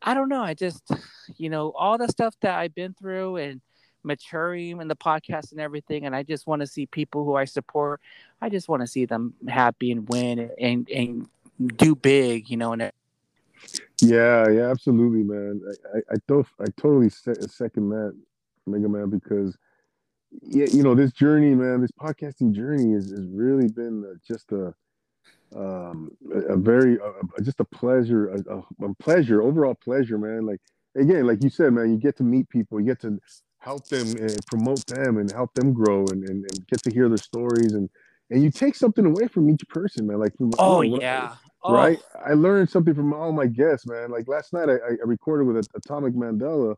[0.00, 0.42] I don't know.
[0.42, 0.90] I just,
[1.36, 3.60] you know, all the stuff that I've been through and
[4.02, 7.44] maturing in the podcast and everything, and I just want to see people who I
[7.44, 8.00] support.
[8.40, 11.28] I just want to see them happy and win and and
[11.76, 12.72] do big, you know.
[12.72, 12.92] And
[14.00, 15.60] yeah, yeah, absolutely, man.
[15.94, 18.16] I I, I, I totally second that,
[18.66, 19.56] Mega Man, because
[20.42, 24.74] yeah, you know, this journey, man, this podcasting journey has, has really been just a
[25.56, 30.60] um a, a very uh, just a pleasure a, a, pleasure overall pleasure man like
[30.94, 33.18] again like you said man you get to meet people you get to
[33.60, 37.08] help them and promote them and help them grow and, and, and get to hear
[37.08, 37.88] their stories and
[38.30, 41.34] and you take something away from each person man like from, oh you know, yeah
[41.68, 42.20] right oh.
[42.24, 45.66] i learned something from all my guests man like last night i, I recorded with
[45.74, 46.76] atomic mandela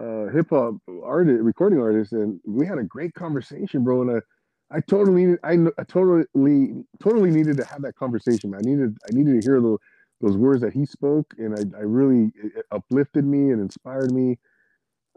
[0.00, 4.02] uh, hip hop artist, recording artist, and we had a great conversation, bro.
[4.02, 8.50] And I, I totally, I, I totally, totally needed to have that conversation.
[8.50, 8.60] Man.
[8.64, 9.78] I needed, I needed to hear those
[10.20, 12.32] those words that he spoke, and I, I really
[12.70, 14.38] uplifted me and inspired me.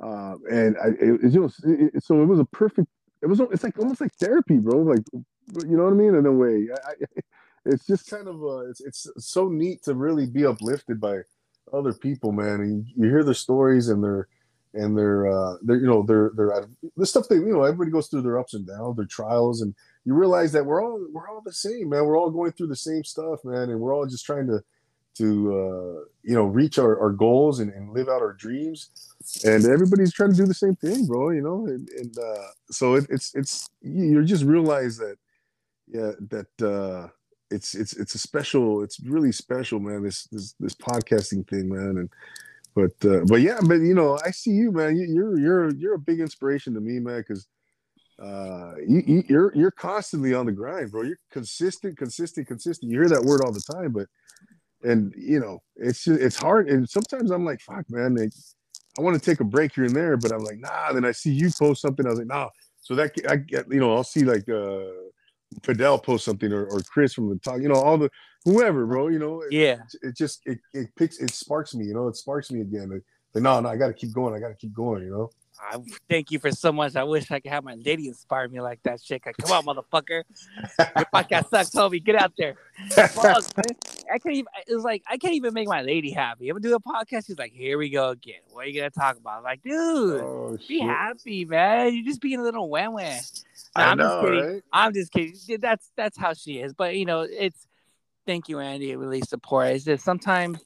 [0.02, 2.88] Uh, and I, it, it, you it, so it was a perfect.
[3.22, 4.78] It was, it's like almost like therapy, bro.
[4.80, 6.16] Like, you know what I mean?
[6.16, 7.22] In a way, I, I,
[7.66, 11.22] it's just kind of, uh, it's, it's so neat to really be uplifted by
[11.74, 12.62] other people, man.
[12.62, 14.28] And you, hear their stories and their
[14.74, 18.08] and they're uh, they're you know they're they're the stuff they you know everybody goes
[18.08, 19.74] through their ups and downs, their trials, and
[20.06, 22.06] you realize that we're all we're all the same, man.
[22.06, 24.62] We're all going through the same stuff, man, and we're all just trying to
[25.18, 28.90] to uh, you know reach our, our goals and, and live out our dreams.
[29.44, 31.32] And everybody's trying to do the same thing, bro.
[31.32, 35.18] You know, and, and uh, so it, it's it's you just realize that
[35.88, 37.10] yeah that uh,
[37.52, 40.04] it's it's it's a special it's really special, man.
[40.04, 42.10] This this this podcasting thing, man, and
[42.76, 44.98] but uh, but yeah, but you know, I see you, man.
[44.98, 47.48] You, are you're you're a big inspiration to me, man, because
[48.22, 51.04] uh, you, you you're you're constantly on the grind, bro.
[51.04, 52.92] You're consistent, consistent, consistent.
[52.92, 54.08] You hear that word all the time, but
[54.88, 56.70] and you know, it's just, it's hard.
[56.70, 58.16] And sometimes I'm like, fuck, man.
[58.16, 58.32] Like,
[58.98, 60.94] I want to take a break here and there, but I'm like, nah.
[60.94, 62.06] Then I see you post something.
[62.06, 62.50] I was like, nah.
[62.82, 64.80] So that I get, you know, I'll see like uh
[65.64, 68.10] Fidel post something or, or Chris from the talk, you know, all the
[68.46, 71.94] whoever, bro, you know, yeah, it, it just it, it picks it sparks me, you
[71.94, 72.90] know, it sparks me again.
[72.90, 75.30] Like, like no, no, I gotta keep going, I gotta keep going, you know.
[75.60, 75.78] I
[76.10, 76.96] thank you for so much.
[76.96, 79.26] I wish I could have my lady inspire me like that shit.
[79.26, 80.24] Like, come on, motherfucker.
[80.80, 82.00] Your podcast sucks, Toby.
[82.00, 82.56] Get out there.
[82.90, 83.44] Fuck,
[84.12, 86.50] I can't even it was like I can't even make my lady happy.
[86.50, 87.28] Ever do a podcast?
[87.28, 88.42] She's like, here we go again.
[88.52, 89.40] What are you gonna talk about?
[89.40, 91.94] I'm like, dude, oh, be happy, man.
[91.94, 93.22] You're just being a little wham wham.
[93.76, 94.54] I I'm know, just kidding.
[94.54, 94.64] Right?
[94.72, 95.60] I'm just kidding.
[95.60, 96.74] That's that's how she is.
[96.74, 97.68] But you know, it's
[98.26, 98.92] thank you, Andy.
[98.92, 99.82] It really support.
[99.82, 100.60] Just sometimes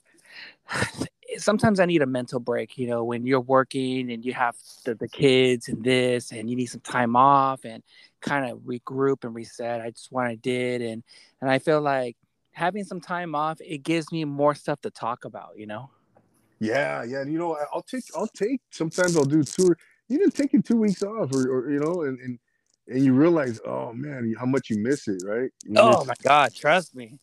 [1.38, 4.56] sometimes I need a mental break, you know, when you're working and you have
[4.86, 7.84] the, the kids and this and you need some time off and
[8.22, 9.82] kind of regroup and reset.
[9.82, 11.04] I just what I did and
[11.42, 12.18] and I feel like
[12.52, 15.90] having some time off, it gives me more stuff to talk about, you know?
[16.60, 17.22] Yeah, yeah.
[17.22, 19.74] and You know, I'll take I'll take sometimes I'll do two
[20.10, 22.40] even taking two weeks off or, or you know, and, and
[22.88, 25.50] and you realize, oh man, how much you miss it, right?
[25.66, 27.20] You oh miss- my god, trust me.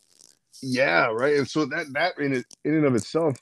[0.61, 1.37] Yeah, right.
[1.37, 3.37] And so that that in it in and of itself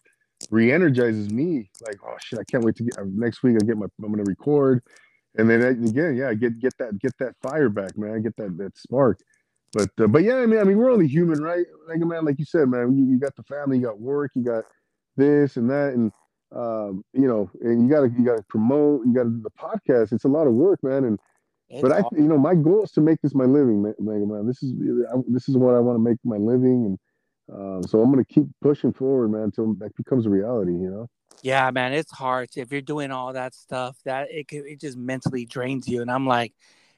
[0.49, 1.69] re-energizes me.
[1.85, 3.57] Like, oh shit, I can't wait to get uh, next week.
[3.61, 4.81] I get my I'm gonna record,
[5.37, 8.21] and then again, yeah, get get that get that fire back, man.
[8.21, 9.19] Get that that spark.
[9.73, 11.65] But uh, but yeah, I mean, I mean, we're only human, right?
[11.87, 14.31] Like a man, like you said, man, you, you got the family, you got work,
[14.35, 14.63] you got
[15.17, 16.11] this and that, and
[16.55, 20.13] um, you know, and you gotta you gotta promote, you gotta the podcast.
[20.13, 21.19] It's a lot of work, man, and.
[21.69, 23.93] It's but I, you know, my goal is to make this my living, man.
[23.99, 24.47] man.
[24.47, 24.73] This is
[25.27, 26.97] this is what I want to make my living, and
[27.51, 30.73] um, so I'm gonna keep pushing forward, man, until that becomes a reality.
[30.73, 31.09] You know.
[31.43, 33.97] Yeah, man, it's hard if you're doing all that stuff.
[34.05, 36.53] That it it just mentally drains you, and I'm like,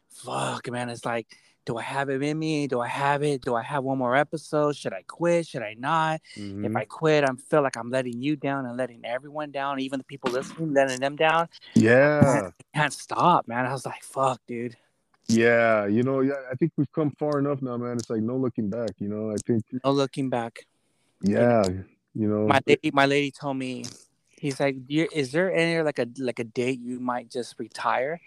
[0.10, 0.90] fuck, man.
[0.90, 1.28] It's like,
[1.66, 2.68] do I have it in me?
[2.68, 3.42] Do I have it?
[3.42, 4.76] Do I have one more episode?
[4.76, 5.46] Should I quit?
[5.48, 6.22] Should I not?
[6.36, 6.66] Mm-hmm.
[6.66, 10.00] If I quit, I feel like I'm letting you down and letting everyone down, even
[10.00, 11.48] the people listening, letting them down.
[11.76, 13.66] Yeah, I can't stop, man.
[13.66, 14.76] I was like, fuck, dude.
[15.30, 17.98] Yeah, you know, yeah, I think we've come far enough now, man.
[17.98, 18.90] It's like no looking back.
[18.98, 20.66] You know, I think no looking back.
[21.22, 21.64] Yeah,
[22.16, 23.86] you know, my lady, my lady told me,
[24.32, 28.20] he's like, "Is there any like a like a date you might just retire?"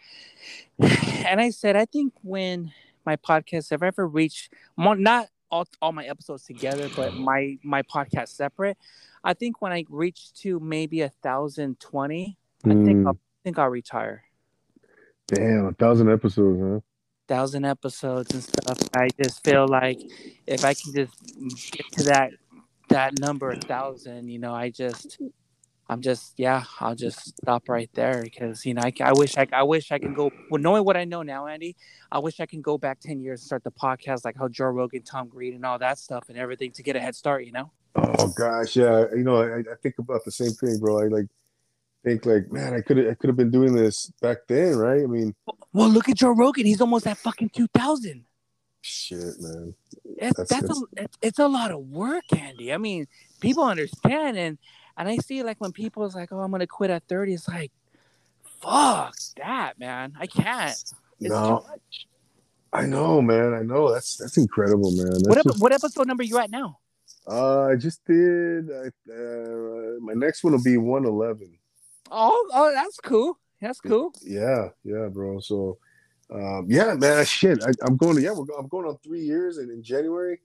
[1.26, 2.72] And I said, I think when
[3.05, 8.28] my podcast have ever reached not all, all my episodes together, but my my podcast
[8.28, 8.78] separate.
[9.24, 12.70] I think when I reach to maybe a thousand twenty, mm.
[12.70, 13.09] I think hmm.
[13.09, 14.22] I'll, I think I'll retire.
[15.26, 16.80] Damn, a thousand episodes, huh?
[17.32, 18.78] Thousand episodes and stuff.
[18.94, 19.98] I just feel like
[20.46, 22.32] if I can just get to that
[22.90, 25.18] that number a thousand, you know, I just
[25.88, 29.46] I'm just yeah, I'll just stop right there because you know I, I wish I
[29.50, 31.74] I wish I can go well knowing what I know now, Andy.
[32.10, 34.66] I wish I can go back ten years and start the podcast like how Joe
[34.66, 37.46] Rogan, Tom Green, and all that stuff and everything to get a head start.
[37.46, 37.72] You know.
[37.94, 39.06] Oh gosh, yeah.
[39.16, 41.00] You know, I, I think about the same thing, bro.
[41.00, 41.28] I like
[42.04, 45.02] think like, man, I could I could have been doing this back then, right?
[45.02, 45.34] I mean,
[45.72, 46.66] well, look at Joe Rogan.
[46.66, 48.24] He's almost at fucking two thousand.
[48.80, 49.74] Shit, man.
[50.04, 50.82] It's, that's, that's, that's...
[50.98, 52.72] A, it's, a lot of work, Andy.
[52.72, 53.06] I mean,
[53.40, 54.58] people understand, and
[54.96, 57.32] and I see like when people is like, oh, I'm gonna quit at thirty.
[57.32, 57.70] It's like,
[58.60, 60.14] fuck that, man.
[60.18, 60.70] I can't.
[60.72, 61.64] It's no.
[62.72, 63.54] I know, man.
[63.54, 63.92] I know.
[63.92, 65.10] That's that's incredible, man.
[65.10, 65.60] That's what, just...
[65.60, 66.78] what episode number you at now?
[67.24, 68.68] Uh, I just did.
[68.68, 68.90] uh,
[70.00, 71.56] my next one will be one eleven.
[72.10, 73.38] Oh, oh, that's cool.
[73.62, 74.12] That's cool.
[74.22, 75.38] Yeah, yeah, bro.
[75.38, 75.78] So,
[76.34, 77.62] um, yeah, man, shit.
[77.62, 80.40] I, am going to yeah, we're, I'm going on three years, and in January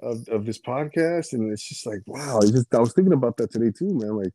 [0.00, 2.38] of, of this podcast, and it's just like wow.
[2.38, 4.16] I just I was thinking about that today too, man.
[4.16, 4.32] Like,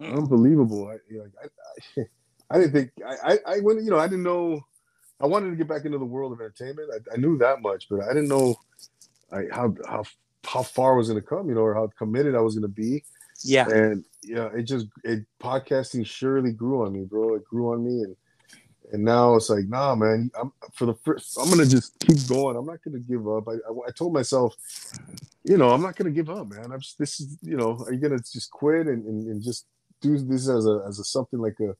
[0.00, 0.86] unbelievable.
[0.86, 2.04] I like I, I,
[2.50, 4.64] I, didn't think I, I I went you know I didn't know
[5.20, 6.88] I wanted to get back into the world of entertainment.
[6.94, 8.54] I, I knew that much, but I didn't know
[9.32, 10.04] I, how how
[10.44, 12.62] how far I was going to come, you know, or how committed I was going
[12.62, 13.02] to be.
[13.44, 13.68] Yeah.
[13.68, 17.34] And yeah, it just it podcasting surely grew on me, bro.
[17.34, 18.16] It grew on me, and
[18.92, 20.30] and now it's like, nah, man.
[20.38, 21.38] I'm for the first.
[21.40, 22.56] I'm gonna just keep going.
[22.56, 23.48] I'm not gonna give up.
[23.48, 24.54] I I, I told myself,
[25.44, 26.72] you know, I'm not gonna give up, man.
[26.72, 29.66] I'm just this is you know, are you gonna just quit and, and, and just
[30.00, 31.76] do this as a as a something like a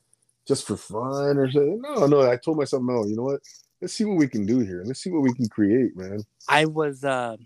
[0.47, 1.81] just for fun or something?
[1.81, 2.31] No, no.
[2.31, 3.05] I told myself, no.
[3.05, 3.41] You know what?
[3.81, 4.83] Let's see what we can do here.
[4.87, 6.21] Let's see what we can create, man.
[6.49, 7.05] I was.
[7.05, 7.37] uh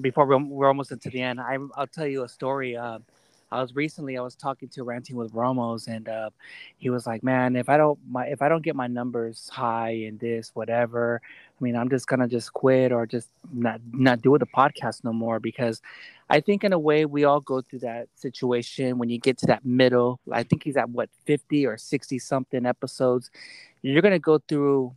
[0.00, 2.76] before we're, we're almost into the end, I, I'll tell you a story.
[2.76, 2.98] Uh,
[3.50, 6.30] I was recently I was talking to ranting with Ramos, and uh,
[6.76, 9.90] he was like, "Man, if I don't my if I don't get my numbers high
[9.90, 14.36] in this whatever, I mean, I'm just gonna just quit or just not not do
[14.38, 15.80] the podcast no more because
[16.28, 19.46] I think in a way we all go through that situation when you get to
[19.46, 20.20] that middle.
[20.30, 23.30] I think he's at what 50 or 60 something episodes.
[23.82, 24.94] You're gonna go through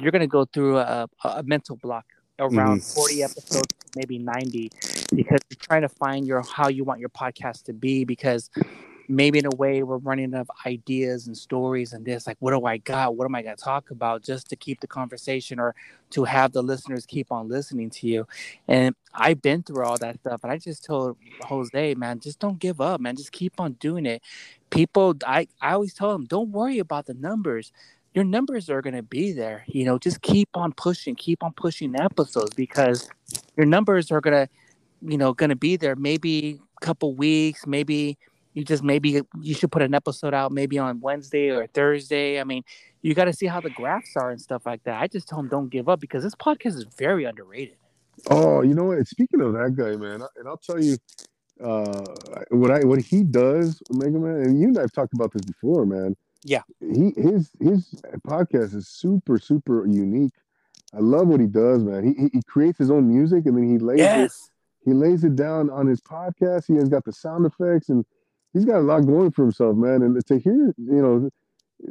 [0.00, 2.06] you're gonna go through a, a mental block
[2.38, 3.00] around mm-hmm.
[3.00, 4.70] 40 episodes, maybe 90,
[5.14, 8.04] because you're trying to find your how you want your podcast to be.
[8.04, 8.50] Because
[9.08, 12.52] maybe in a way we're running out of ideas and stories and this, like, what
[12.52, 13.16] do I got?
[13.16, 15.74] What am I going to talk about just to keep the conversation or
[16.10, 18.26] to have the listeners keep on listening to you?
[18.68, 22.58] And I've been through all that stuff, and I just told Jose, man, just don't
[22.58, 23.16] give up, man.
[23.16, 24.22] Just keep on doing it.
[24.70, 27.72] People, I, I always tell them, don't worry about the numbers
[28.14, 29.64] your numbers are going to be there.
[29.66, 33.08] You know, just keep on pushing, keep on pushing episodes because
[33.56, 34.52] your numbers are going to,
[35.02, 35.96] you know, going to be there.
[35.96, 38.18] Maybe a couple weeks, maybe
[38.54, 42.40] you just maybe you should put an episode out maybe on Wednesday or Thursday.
[42.40, 42.64] I mean,
[43.02, 45.00] you got to see how the graphs are and stuff like that.
[45.00, 47.76] I just tell them don't give up because this podcast is very underrated.
[48.30, 49.06] Oh, you know what?
[49.06, 50.96] Speaking of that guy, man, and I'll tell you,
[51.64, 52.04] uh,
[52.50, 55.86] what I what he does, Mega Man, and you and I've talked about this before,
[55.86, 56.62] man yeah.
[56.80, 57.94] He his his
[58.26, 60.32] podcast is super super unique.
[60.94, 62.04] I love what he does, man.
[62.04, 64.50] He he creates his own music and then he lays yes.
[64.84, 66.66] He lays it down on his podcast.
[66.66, 68.04] He has got the sound effects and
[68.52, 70.02] he's got a lot going for himself, man.
[70.02, 71.30] And to hear, you know,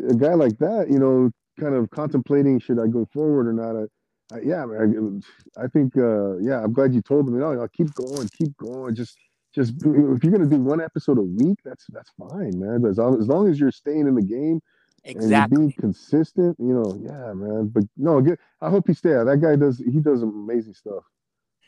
[0.10, 3.76] a guy like that, you know, kind of contemplating should I go forward or not.
[3.76, 7.68] I, I yeah, I, I think uh yeah, I'm glad you told him, you know,
[7.74, 9.18] keep going, keep going, just
[9.54, 12.82] just if you're gonna do one episode a week, that's that's fine, man.
[12.82, 14.62] But as long, as long as you're staying in the game,
[15.04, 17.68] exactly, and being consistent, you know, yeah, man.
[17.68, 18.40] But no, good.
[18.62, 19.26] I hope he stays.
[19.26, 19.78] That guy does.
[19.80, 21.04] He does amazing stuff.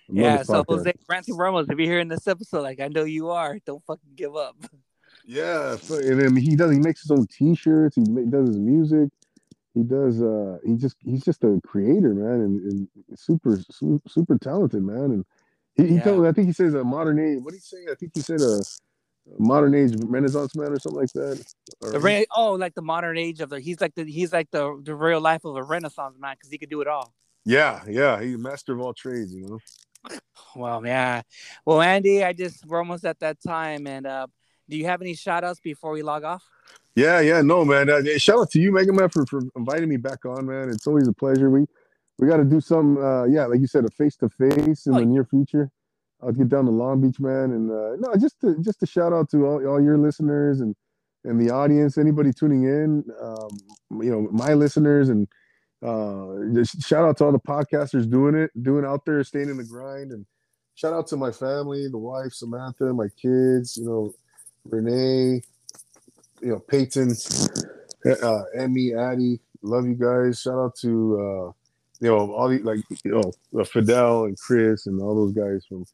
[0.09, 0.43] Yeah.
[0.43, 3.83] So Jose Francis Ramos, if you're hearing this episode, like I know you are, don't
[3.85, 4.55] fucking give up.
[5.25, 6.71] Yeah, and then he does.
[6.71, 7.95] He makes his own T-shirts.
[7.95, 9.09] He does his music.
[9.73, 10.21] He does.
[10.21, 13.57] uh He just he's just a creator, man, and, and super
[14.07, 15.03] super talented, man.
[15.03, 15.25] And
[15.75, 16.03] he, he yeah.
[16.03, 16.25] told.
[16.25, 17.39] I think he says a modern age.
[17.41, 17.91] What did he say?
[17.91, 18.59] I think he said a,
[19.39, 21.43] modern age Renaissance man or something like that.
[21.81, 23.59] Or, the re- oh, like the modern age of the.
[23.59, 24.03] He's like the.
[24.03, 26.87] He's like the the real life of a Renaissance man because he could do it
[26.87, 27.13] all.
[27.45, 28.21] Yeah, yeah.
[28.21, 29.33] He's master of all trades.
[29.33, 29.59] You know.
[30.55, 31.21] Well, yeah.
[31.65, 34.27] Well, Andy, I just we're almost at that time, and uh,
[34.69, 36.43] do you have any shout outs before we log off?
[36.95, 37.89] Yeah, yeah, no, man.
[37.89, 40.69] Uh, shout out to you, Mega Man, for, for inviting me back on, man.
[40.69, 41.49] It's always a pleasure.
[41.49, 41.65] We
[42.19, 44.93] we got to do some, uh, yeah, like you said, a face to face in
[44.93, 45.71] oh, the near future.
[46.21, 49.11] I'll get down to Long Beach, man, and uh, no, just to, just a shout
[49.11, 50.75] out to all, all your listeners and
[51.25, 55.27] and the audience, anybody tuning in, um, you know, my listeners, and
[55.83, 59.63] uh, shout out to all the podcasters doing it, doing out there, staying in the
[59.63, 60.25] grind, and
[60.75, 64.13] shout out to my family, the wife Samantha, my kids, you know,
[64.65, 65.41] Renee,
[66.41, 67.13] you know, Peyton,
[68.23, 70.41] uh, Emmy, Addie, love you guys.
[70.41, 71.51] Shout out to uh,
[72.03, 75.65] you know, all the like, you know, uh, Fidel and Chris and all those guys
[75.69, 75.85] from,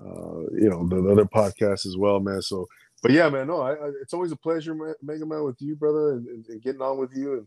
[0.00, 2.40] uh, you know, the, the other podcasts as well, man.
[2.40, 2.66] So,
[3.02, 6.12] but yeah, man, no, I, I, it's always a pleasure, Mega Man, with you, brother,
[6.12, 7.34] and, and, and getting on with you.
[7.34, 7.46] And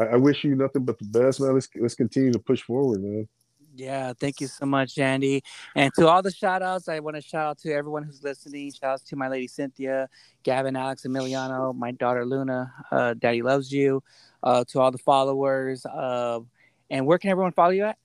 [0.00, 1.54] I, I, wish you nothing but the best, man.
[1.54, 3.28] Let's let's continue to push forward, man.
[3.76, 5.42] Yeah, thank you so much, Andy.
[5.74, 8.70] And to all the shout outs, I want to shout out to everyone who's listening.
[8.70, 10.08] Shout outs to my lady Cynthia,
[10.44, 14.00] Gavin, Alex, Emiliano, my daughter Luna, uh, Daddy loves you,
[14.44, 15.84] uh, to all the followers.
[15.86, 16.38] Uh,
[16.88, 17.98] and where can everyone follow you at?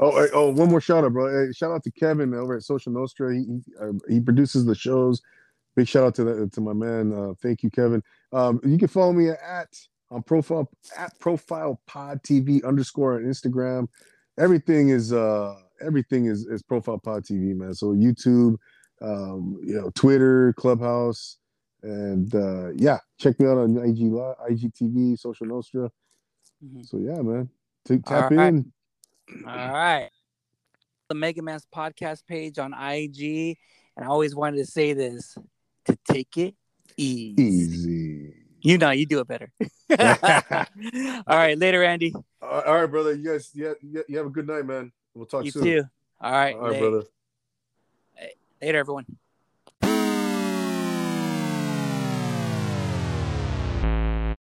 [0.00, 1.46] Oh, oh, one more shout out, bro.
[1.46, 3.32] Hey, shout out to Kevin over at Social Nostra.
[3.32, 5.22] He he, uh, he produces the shows.
[5.76, 7.12] Big shout out to the, to my man.
[7.12, 8.02] Uh, thank you, Kevin.
[8.32, 9.68] Um, you can follow me at
[10.10, 13.88] on profile at profile pod TV underscore on Instagram.
[14.38, 15.54] Everything is uh
[15.84, 17.74] everything is is profile pod TV, man.
[17.74, 18.56] So YouTube,
[19.02, 21.38] um, you know, Twitter, Clubhouse,
[21.82, 24.12] and uh yeah, check me out on IG
[24.50, 25.90] IGTV, Social Nostra.
[26.64, 26.82] Mm-hmm.
[26.82, 27.48] So yeah, man.
[27.86, 28.72] T- tap All in.
[29.44, 29.68] Right.
[29.68, 30.10] All right.
[31.08, 33.58] The Mega Man's podcast page on IG.
[33.96, 35.36] And I always wanted to say this
[35.86, 36.54] to take it
[36.96, 37.42] easy.
[37.42, 38.34] Easy.
[38.60, 39.52] You know, you do it better.
[41.26, 42.14] All right, later, Andy.
[42.40, 43.14] All right, brother.
[43.14, 44.90] You guys, yeah, you have a good night, man.
[45.14, 45.66] We'll talk you soon.
[45.66, 45.88] You too.
[46.20, 47.04] All right, all right, brother.
[48.62, 49.04] Later, everyone.